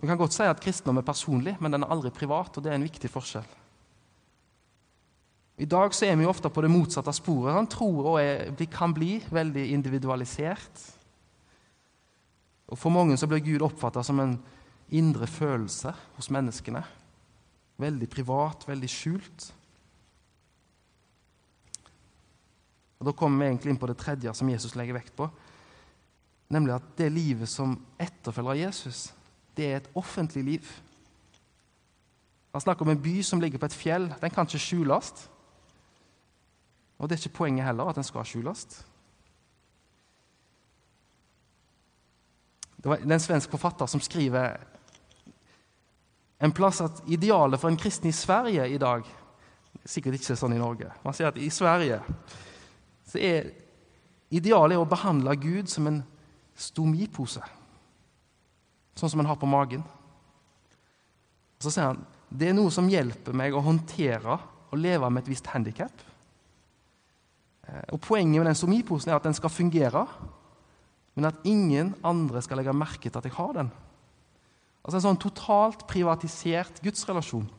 Vi 0.00 0.08
kan 0.08 0.16
godt 0.16 0.32
si 0.32 0.46
at 0.48 0.60
kristendom 0.60 0.98
er 0.98 1.04
personlig, 1.04 1.56
men 1.60 1.72
den 1.72 1.84
er 1.84 1.90
aldri 1.92 2.10
privat, 2.10 2.56
og 2.56 2.64
det 2.64 2.70
er 2.72 2.78
en 2.78 2.88
viktig 2.88 3.10
forskjell. 3.12 3.44
I 5.60 5.68
dag 5.68 5.92
så 5.92 6.06
er 6.06 6.16
vi 6.16 6.24
ofte 6.24 6.48
på 6.48 6.62
det 6.64 6.70
motsatte 6.72 7.12
sporet. 7.12 7.52
Han 7.52 7.68
tror 7.68 8.14
og 8.14 8.20
er, 8.22 8.54
kan 8.72 8.94
bli 8.96 9.18
veldig 9.28 9.66
individualisert. 9.74 10.86
Og 12.72 12.78
For 12.78 12.88
mange 12.88 13.18
så 13.20 13.28
blir 13.28 13.44
Gud 13.44 13.66
oppfatta 13.66 14.00
som 14.06 14.22
en 14.22 14.38
indre 14.88 15.26
følelse 15.28 15.92
hos 16.16 16.30
menneskene. 16.32 16.80
Veldig 17.76 18.08
privat, 18.08 18.64
veldig 18.68 18.88
skjult. 18.88 19.50
Og 23.00 23.06
Da 23.06 23.12
kommer 23.16 23.44
vi 23.44 23.48
egentlig 23.48 23.72
inn 23.72 23.80
på 23.80 23.88
det 23.88 23.96
tredje 23.98 24.32
som 24.36 24.48
Jesus 24.52 24.76
legger 24.76 24.98
vekt 24.98 25.14
på. 25.16 25.26
Nemlig 26.52 26.74
at 26.74 26.92
det 26.98 27.08
livet 27.12 27.48
som 27.48 27.78
etterfølger 27.98 28.66
Jesus, 28.66 29.10
det 29.56 29.66
er 29.66 29.76
et 29.80 29.90
offentlig 29.96 30.44
liv. 30.44 30.70
Han 32.52 32.60
snakker 32.60 32.84
om 32.84 32.92
en 32.92 33.02
by 33.02 33.20
som 33.22 33.40
ligger 33.40 33.58
på 33.58 33.70
et 33.70 33.76
fjell. 33.76 34.08
Den 34.20 34.30
kan 34.30 34.46
ikke 34.46 34.60
skjules. 34.60 35.12
Og 36.98 37.08
det 37.08 37.16
er 37.16 37.22
ikke 37.22 37.38
poenget 37.38 37.64
heller 37.64 37.88
at 37.88 37.96
den 37.96 38.04
skal 38.04 38.26
skjules. 38.26 38.66
Det 42.76 42.92
er 42.92 43.04
en 43.04 43.20
svensk 43.20 43.50
forfatter 43.50 43.86
som 43.86 44.00
skriver 44.00 44.58
en 46.40 46.52
plass 46.52 46.80
at 46.80 47.02
idealet 47.08 47.60
for 47.60 47.68
en 47.68 47.76
kristen 47.76 48.08
i 48.08 48.16
Sverige 48.16 48.68
i 48.68 48.78
dag 48.80 49.08
Sikkert 49.86 50.18
ikke 50.18 50.34
sånn 50.36 50.52
i 50.52 50.58
Norge. 50.60 50.90
Man 51.04 51.14
sier 51.16 51.30
at 51.30 51.38
i 51.40 51.46
Sverige 51.48 52.00
så 53.10 53.18
er 53.18 53.50
idealet 54.30 54.78
å 54.78 54.88
behandle 54.88 55.34
Gud 55.40 55.70
som 55.70 55.88
en 55.90 56.00
stomipose. 56.54 57.42
Sånn 58.98 59.10
som 59.10 59.22
en 59.22 59.30
har 59.30 59.38
på 59.40 59.48
magen. 59.50 59.82
Så 61.60 61.72
sier 61.72 61.90
han 61.90 62.04
det 62.30 62.46
er 62.46 62.54
noe 62.54 62.70
som 62.70 62.86
hjelper 62.86 63.34
meg 63.34 63.56
å 63.58 63.62
håndtere 63.64 64.36
og 64.70 64.78
leve 64.78 65.08
med 65.10 65.24
et 65.24 65.30
visst 65.32 65.48
handikap. 65.50 66.04
Eh, 67.66 67.86
og 67.90 67.98
Poenget 68.04 68.38
med 68.38 68.46
den 68.46 68.58
stomiposen 68.58 69.10
er 69.10 69.18
at 69.18 69.26
den 69.26 69.34
skal 69.34 69.50
fungere, 69.50 70.04
men 71.18 71.26
at 71.26 71.40
ingen 71.42 71.96
andre 72.06 72.38
skal 72.44 72.60
legge 72.60 72.76
merke 72.76 73.10
til 73.10 73.18
at 73.18 73.26
jeg 73.26 73.34
har 73.34 73.56
den. 73.56 73.72
Altså 74.80 75.00
En 75.00 75.06
sånn 75.08 75.18
totalt 75.20 75.82
privatisert 75.90 76.78
gudsrelasjon. 76.84 77.50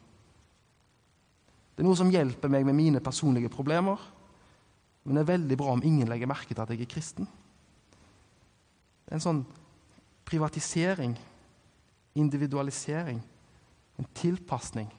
Det 1.75 1.83
er 1.83 1.87
noe 1.89 1.99
som 1.99 2.11
hjelper 2.13 2.51
meg 2.51 2.63
med 2.67 2.77
mine 2.77 3.03
personlige 3.03 3.51
problemer, 3.51 3.99
men 5.03 5.17
det 5.17 5.23
er 5.23 5.31
veldig 5.33 5.57
bra 5.57 5.73
om 5.73 5.83
ingen 5.85 6.09
legger 6.09 6.29
merke 6.29 6.53
til 6.53 6.61
at 6.61 6.71
jeg 6.73 6.83
er 6.85 6.91
kristen. 6.91 7.27
Det 9.05 9.11
er 9.11 9.17
en 9.17 9.23
sånn 9.23 9.41
privatisering, 10.29 11.15
individualisering, 12.21 13.19
en 13.99 14.09
tilpasning 14.17 14.89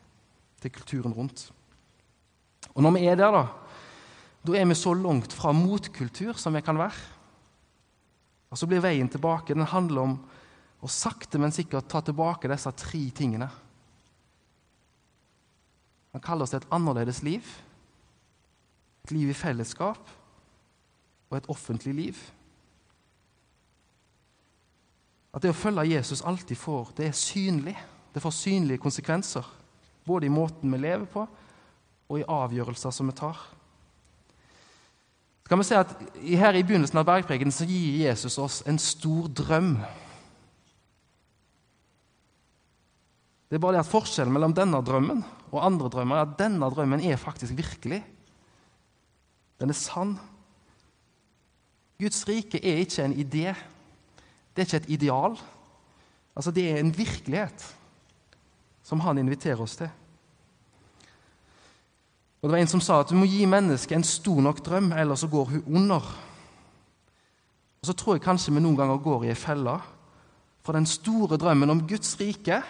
til 0.63 0.75
kulturen 0.75 1.15
rundt. 1.17 1.47
Og 2.75 2.83
når 2.85 2.97
vi 2.97 3.07
er 3.09 3.19
der, 3.19 3.35
da, 3.35 3.47
da 4.43 4.59
er 4.59 4.69
vi 4.69 4.79
så 4.79 4.93
langt 4.97 5.35
fra 5.35 5.55
motkultur 5.57 6.39
som 6.39 6.55
vi 6.57 6.65
kan 6.65 6.79
være. 6.81 7.09
Og 8.53 8.61
så 8.61 8.69
blir 8.69 8.83
veien 8.85 9.09
tilbake 9.09 9.55
den 9.57 9.69
handler 9.69 10.07
om 10.07 10.17
å 10.83 10.91
sakte, 10.91 11.39
men 11.39 11.55
sikkert 11.55 11.89
ta 11.89 12.03
tilbake 12.05 12.51
disse 12.51 12.73
tre 12.77 13.03
tingene. 13.15 13.49
Han 16.13 16.25
kaller 16.25 16.45
oss 16.45 16.53
til 16.53 16.61
et 16.61 16.73
annerledes 16.75 17.23
liv. 17.25 17.47
Et 19.05 19.15
liv 19.17 19.33
i 19.33 19.37
fellesskap 19.37 20.11
og 21.31 21.37
et 21.39 21.49
offentlig 21.51 21.95
liv. 21.97 22.19
At 25.33 25.43
det 25.43 25.53
å 25.53 25.57
følge 25.57 25.89
Jesus 25.95 26.23
alltid 26.29 26.59
får, 26.61 26.93
det 26.99 27.09
er 27.09 27.17
synlig. 27.17 27.77
Det 28.13 28.21
får 28.21 28.35
synlige 28.37 28.83
konsekvenser. 28.83 29.47
Både 30.05 30.29
i 30.29 30.33
måten 30.33 30.73
vi 30.73 30.83
lever 30.83 31.09
på, 31.09 31.25
og 32.13 32.21
i 32.21 32.29
avgjørelser 32.29 32.93
som 32.93 33.09
vi 33.09 33.17
tar. 33.17 33.39
Så 35.43 35.49
kan 35.49 35.59
vi 35.59 35.67
se 35.67 35.79
at 35.81 35.95
Her 36.21 36.55
i 36.55 36.63
begynnelsen 36.63 37.01
av 37.01 37.09
bergpreken 37.09 37.53
så 37.53 37.65
gir 37.67 38.05
Jesus 38.05 38.39
oss 38.39 38.61
en 38.69 38.79
stor 38.79 39.29
drøm 39.33 39.75
Det 43.53 43.59
er 43.59 43.61
bare 43.61 43.77
det 43.77 43.83
at 43.83 43.91
Forskjellen 43.93 44.33
mellom 44.33 44.55
denne 44.57 44.79
drømmen 44.81 45.19
og 45.51 45.59
andre 45.61 45.91
drømmer 45.93 46.17
er 46.17 46.25
at 46.25 46.39
denne 46.39 46.71
drømmen 46.73 47.03
er 47.05 47.19
faktisk 47.21 47.53
virkelig. 47.53 47.99
Den 49.63 49.71
er 49.71 49.79
sann. 49.79 50.17
Guds 52.03 52.25
rike 52.27 52.59
er 52.59 52.83
ikke 52.83 53.05
en 53.07 53.15
idé. 53.15 53.53
Det 54.51 54.63
er 54.63 54.67
ikke 54.67 54.77
et 54.77 54.91
ideal. 54.99 55.39
Altså, 56.37 56.51
Det 56.51 56.71
er 56.71 56.81
en 56.81 56.99
virkelighet 56.99 57.77
som 58.83 59.01
han 59.01 59.19
inviterer 59.19 59.61
oss 59.61 59.77
til. 59.77 59.91
Og 62.43 62.49
Det 62.49 62.51
var 62.51 62.59
En 62.59 62.67
som 62.67 62.81
sa 62.81 63.01
at 63.01 63.09
du 63.09 63.15
må 63.15 63.25
gi 63.25 63.47
mennesket 63.47 63.97
en 63.97 64.05
stor 64.05 64.41
nok 64.41 64.65
drøm, 64.67 64.93
ellers 64.93 65.21
så 65.21 65.29
går 65.29 65.45
hun 65.45 65.65
under. 65.67 66.03
Og 67.81 67.87
Så 67.87 67.93
tror 67.93 68.15
jeg 68.15 68.23
kanskje 68.23 68.53
vi 68.53 68.61
noen 68.61 68.77
ganger 68.77 68.99
går 68.99 69.25
i 69.25 69.29
ei 69.29 69.35
felle. 69.35 69.81
For 70.63 70.73
den 70.73 70.87
store 70.87 71.37
drømmen 71.37 71.71
om 71.71 71.87
Guds 71.89 72.21
rike 72.21 72.63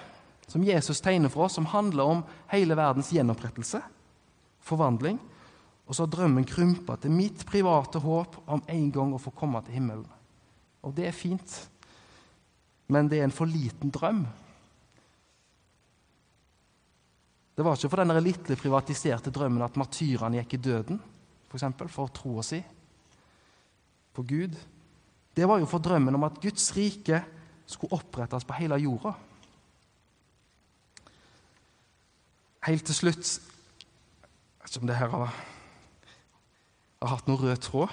som 0.48 0.64
Jesus 0.64 1.00
tegner 1.00 1.28
for 1.28 1.44
oss, 1.44 1.54
som 1.54 1.66
handler 1.66 2.04
om 2.04 2.24
hele 2.48 2.76
verdens 2.76 3.08
gjenopprettelse, 3.08 3.80
forvandling. 4.60 5.18
Og 5.86 5.94
så 5.94 6.04
har 6.04 6.12
drømmen 6.12 6.46
krympa 6.48 6.96
til 7.00 7.14
mitt 7.14 7.42
private 7.48 8.00
håp 8.02 8.38
om 8.46 8.62
en 8.70 8.90
gang 8.94 9.14
å 9.14 9.20
få 9.20 9.32
komme 9.36 9.60
til 9.66 9.76
himmelen. 9.76 10.06
Og 10.82 10.94
det 10.96 11.08
er 11.08 11.16
fint, 11.16 11.56
men 12.92 13.10
det 13.10 13.20
er 13.20 13.28
en 13.28 13.34
for 13.34 13.50
liten 13.50 13.92
drøm. 13.94 14.22
Det 17.52 17.64
var 17.64 17.76
ikke 17.76 17.90
for 17.92 18.00
den 18.00 18.24
lille 18.24 18.56
privatiserte 18.58 19.32
drømmen 19.34 19.64
at 19.66 19.76
martyrene 19.78 20.40
gikk 20.40 20.56
i 20.56 20.62
døden, 20.70 21.00
for, 21.50 21.58
eksempel, 21.58 21.90
for 21.92 22.12
troa 22.14 22.44
si 22.46 22.62
på 24.12 24.24
Gud. 24.28 24.56
Det 25.36 25.48
var 25.48 25.60
jo 25.60 25.68
for 25.68 25.80
drømmen 25.80 26.16
om 26.16 26.24
at 26.26 26.40
Guds 26.40 26.72
rike 26.76 27.22
skulle 27.68 27.96
opprettes 27.96 28.44
på 28.44 28.56
hele 28.58 28.80
jorda. 28.80 29.14
Helt 32.68 32.84
til 32.86 32.94
slutt 32.94 33.26
Jeg 33.26 34.68
vet 34.68 34.76
ikke 34.76 34.82
om 34.84 34.90
det 34.90 34.96
her 34.96 35.10
har, 35.10 35.38
har 37.02 37.16
hatt 37.16 37.28
noen 37.28 37.42
rød 37.42 37.62
tråd. 37.66 37.92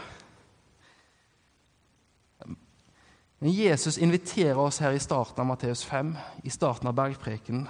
Men 3.40 3.56
Jesus 3.56 3.98
inviterer 3.98 4.60
oss 4.60 4.82
her 4.84 4.92
i 4.92 5.00
starten 5.02 5.40
av 5.42 5.48
Matteus 5.48 5.84
5, 5.88 6.12
i 6.44 6.52
starten 6.52 6.90
av 6.92 6.98
bergprekenen, 6.98 7.68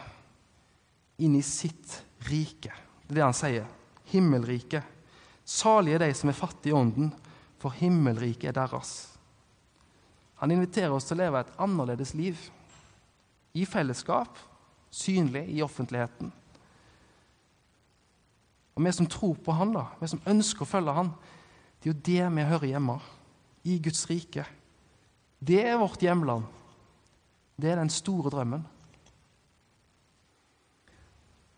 inn 1.21 1.35
i 1.37 1.43
sitt 1.45 1.99
rike. 2.25 2.73
Det 3.05 3.13
er 3.13 3.19
det 3.19 3.27
han 3.27 3.37
sier. 3.37 3.67
Himmelriket. 4.09 4.97
Salige 5.45 5.99
er 5.99 6.07
de 6.07 6.15
som 6.17 6.31
er 6.31 6.37
fattige 6.37 6.73
i 6.73 6.77
ånden, 6.77 7.11
for 7.61 7.75
himmelriket 7.75 8.49
er 8.49 8.57
deres. 8.57 8.93
Han 10.41 10.53
inviterer 10.55 10.93
oss 10.95 11.09
til 11.09 11.19
å 11.19 11.23
leve 11.23 11.43
et 11.43 11.55
annerledes 11.61 12.15
liv. 12.17 12.39
I 13.53 13.65
fellesskap, 13.67 14.37
synlig 14.89 15.45
i 15.51 15.61
offentligheten. 15.61 16.31
Og 18.79 18.85
vi 18.85 18.91
som 18.95 19.07
tror 19.11 19.35
på 19.43 19.51
Han, 19.51 19.73
da, 19.75 19.89
vi 19.99 20.07
som 20.07 20.21
ønsker 20.23 20.63
å 20.63 20.69
følge 20.69 20.93
Han, 20.95 21.11
det 21.79 21.89
er 21.89 21.91
jo 21.91 22.03
det 22.07 22.27
vi 22.37 22.45
hører 22.47 22.71
hjemme. 22.71 22.95
I 23.67 23.75
Guds 23.83 24.05
rike. 24.07 24.45
Det 25.39 25.59
er 25.67 25.75
vårt 25.81 25.99
hjemland. 25.99 26.45
Det 27.59 27.67
er 27.67 27.75
den 27.75 27.91
store 27.91 28.31
drømmen. 28.31 28.63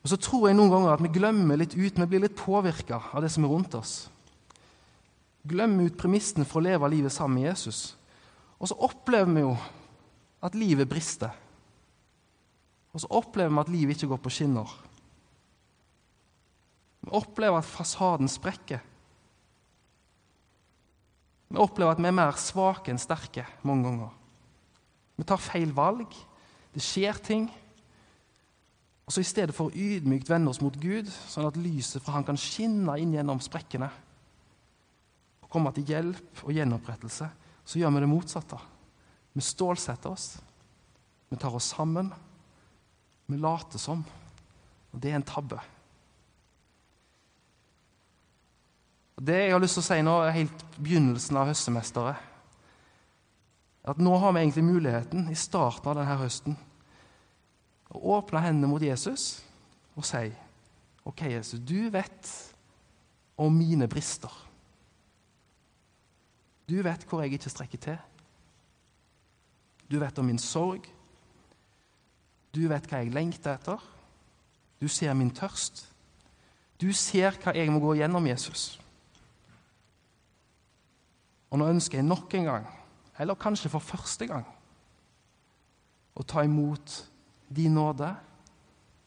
Og 0.02 0.10
Så 0.10 0.18
tror 0.18 0.48
jeg 0.50 0.58
noen 0.58 0.74
ganger 0.74 0.96
at 0.96 1.04
vi 1.06 1.14
glemmer 1.14 1.62
litt 1.62 1.78
ut, 1.78 2.00
vi 2.00 2.10
blir 2.10 2.26
litt 2.26 2.38
påvirka 2.38 2.98
av 3.14 3.22
det 3.22 3.30
som 3.30 3.46
er 3.46 3.54
rundt 3.54 3.78
oss. 3.78 4.10
Glemmer 5.46 5.86
ut 5.86 5.98
premissene 5.98 6.46
for 6.46 6.58
å 6.58 6.66
leve 6.66 6.90
livet 6.90 7.14
sammen 7.14 7.38
med 7.38 7.52
Jesus. 7.52 7.96
Og 8.58 8.70
så 8.70 8.78
opplever 8.82 9.30
vi 9.30 9.46
jo 9.46 9.54
at 10.42 10.58
livet 10.58 10.90
brister. 10.90 11.30
Og 12.98 13.06
så 13.06 13.14
opplever 13.14 13.54
vi 13.54 13.62
at 13.62 13.76
livet 13.78 13.98
ikke 13.98 14.16
går 14.16 14.26
på 14.26 14.34
skinner. 14.34 14.74
Vi 17.02 17.14
opplever 17.18 17.62
at 17.62 17.68
fasaden 17.68 18.30
sprekker. 18.30 18.82
Vi 21.52 21.60
opplever 21.60 21.96
at 21.96 22.02
vi 22.02 22.08
er 22.08 22.16
mer 22.16 22.38
svake 22.40 22.94
enn 22.94 23.02
sterke 23.02 23.44
mange 23.68 23.90
ganger. 23.90 24.12
Vi 25.18 25.26
tar 25.28 25.42
feil 25.42 25.74
valg. 25.76 26.14
Det 26.72 26.84
skjer 26.84 27.18
ting. 27.26 27.50
Og 29.06 29.12
så 29.14 29.26
I 29.26 29.28
stedet 29.28 29.56
for 29.56 29.74
ydmykt 29.76 30.30
vende 30.32 30.54
oss 30.54 30.62
mot 30.64 30.78
Gud, 30.80 31.10
sånn 31.10 31.50
at 31.50 31.60
lyset 31.60 32.00
fra 32.04 32.16
Han 32.16 32.28
kan 32.28 32.40
skinne 32.40 32.96
inn 33.02 33.12
gjennom 33.18 33.42
sprekkene 33.44 33.90
og 35.42 35.50
komme 35.52 35.74
til 35.76 35.90
hjelp 35.90 36.46
og 36.46 36.54
gjenopprettelse, 36.56 37.28
så 37.66 37.80
gjør 37.82 37.92
vi 37.98 38.04
det 38.06 38.10
motsatte. 38.14 38.62
Vi 39.36 39.44
stålsetter 39.44 40.14
oss. 40.14 40.38
Vi 41.28 41.40
tar 41.40 41.54
oss 41.56 41.74
sammen. 41.74 42.14
Vi 43.28 43.40
later 43.40 43.80
som. 43.80 44.06
Og 44.92 45.00
det 45.00 45.12
er 45.12 45.20
en 45.20 45.28
tabbe. 45.28 45.60
Det 49.22 49.38
jeg 49.38 49.54
har 49.54 49.62
lyst 49.62 49.78
til 49.78 49.84
å 49.84 49.86
si 49.86 50.00
nå, 50.02 50.14
er 50.26 50.34
helt 50.34 50.64
begynnelsen 50.82 51.38
av 51.38 51.52
høstsemesteret. 51.52 52.30
At 53.92 54.02
nå 54.02 54.16
har 54.22 54.34
vi 54.34 54.42
egentlig 54.42 54.66
muligheten, 54.66 55.28
i 55.30 55.38
starten 55.38 55.92
av 55.92 56.00
denne 56.00 56.18
høsten, 56.22 56.58
å 57.92 58.02
åpne 58.18 58.42
hendene 58.42 58.70
mot 58.72 58.82
Jesus 58.82 59.42
og 60.00 60.06
si 60.08 60.30
OK, 61.06 61.26
Jesus, 61.28 61.60
du 61.60 61.90
vet 61.94 62.30
om 63.42 63.54
mine 63.54 63.88
brister. 63.90 64.32
Du 66.70 66.78
vet 66.86 67.06
hvor 67.10 67.22
jeg 67.22 67.36
ikke 67.36 67.52
strekker 67.52 67.82
til. 67.82 67.98
Du 69.92 70.00
vet 70.00 70.18
om 70.22 70.30
min 70.30 70.40
sorg. 70.40 70.86
Du 72.56 72.64
vet 72.70 72.86
hva 72.88 73.02
jeg 73.02 73.14
lengter 73.14 73.58
etter. 73.58 73.82
Du 74.82 74.88
ser 74.88 75.14
min 75.18 75.34
tørst. 75.36 75.84
Du 76.82 76.90
ser 76.96 77.36
hva 77.42 77.54
jeg 77.58 77.70
må 77.74 77.82
gå 77.84 77.98
gjennom, 78.00 78.30
Jesus. 78.30 78.81
Og 81.52 81.60
nå 81.60 81.68
ønsker 81.68 82.00
jeg 82.00 82.08
nok 82.08 82.34
en 82.40 82.48
gang, 82.48 82.68
eller 83.20 83.40
kanskje 83.40 83.70
for 83.70 83.84
første 83.84 84.28
gang, 84.28 84.48
å 86.16 86.24
ta 86.28 86.44
imot 86.48 86.96
din 87.52 87.76
nåde 87.76 88.10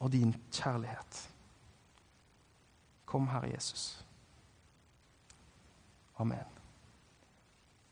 og 0.01 0.13
din 0.13 0.35
kjærlighet. 0.53 1.21
Kom, 3.09 3.29
Herre 3.33 3.53
Jesus. 3.55 4.05
Amen. 6.19 6.54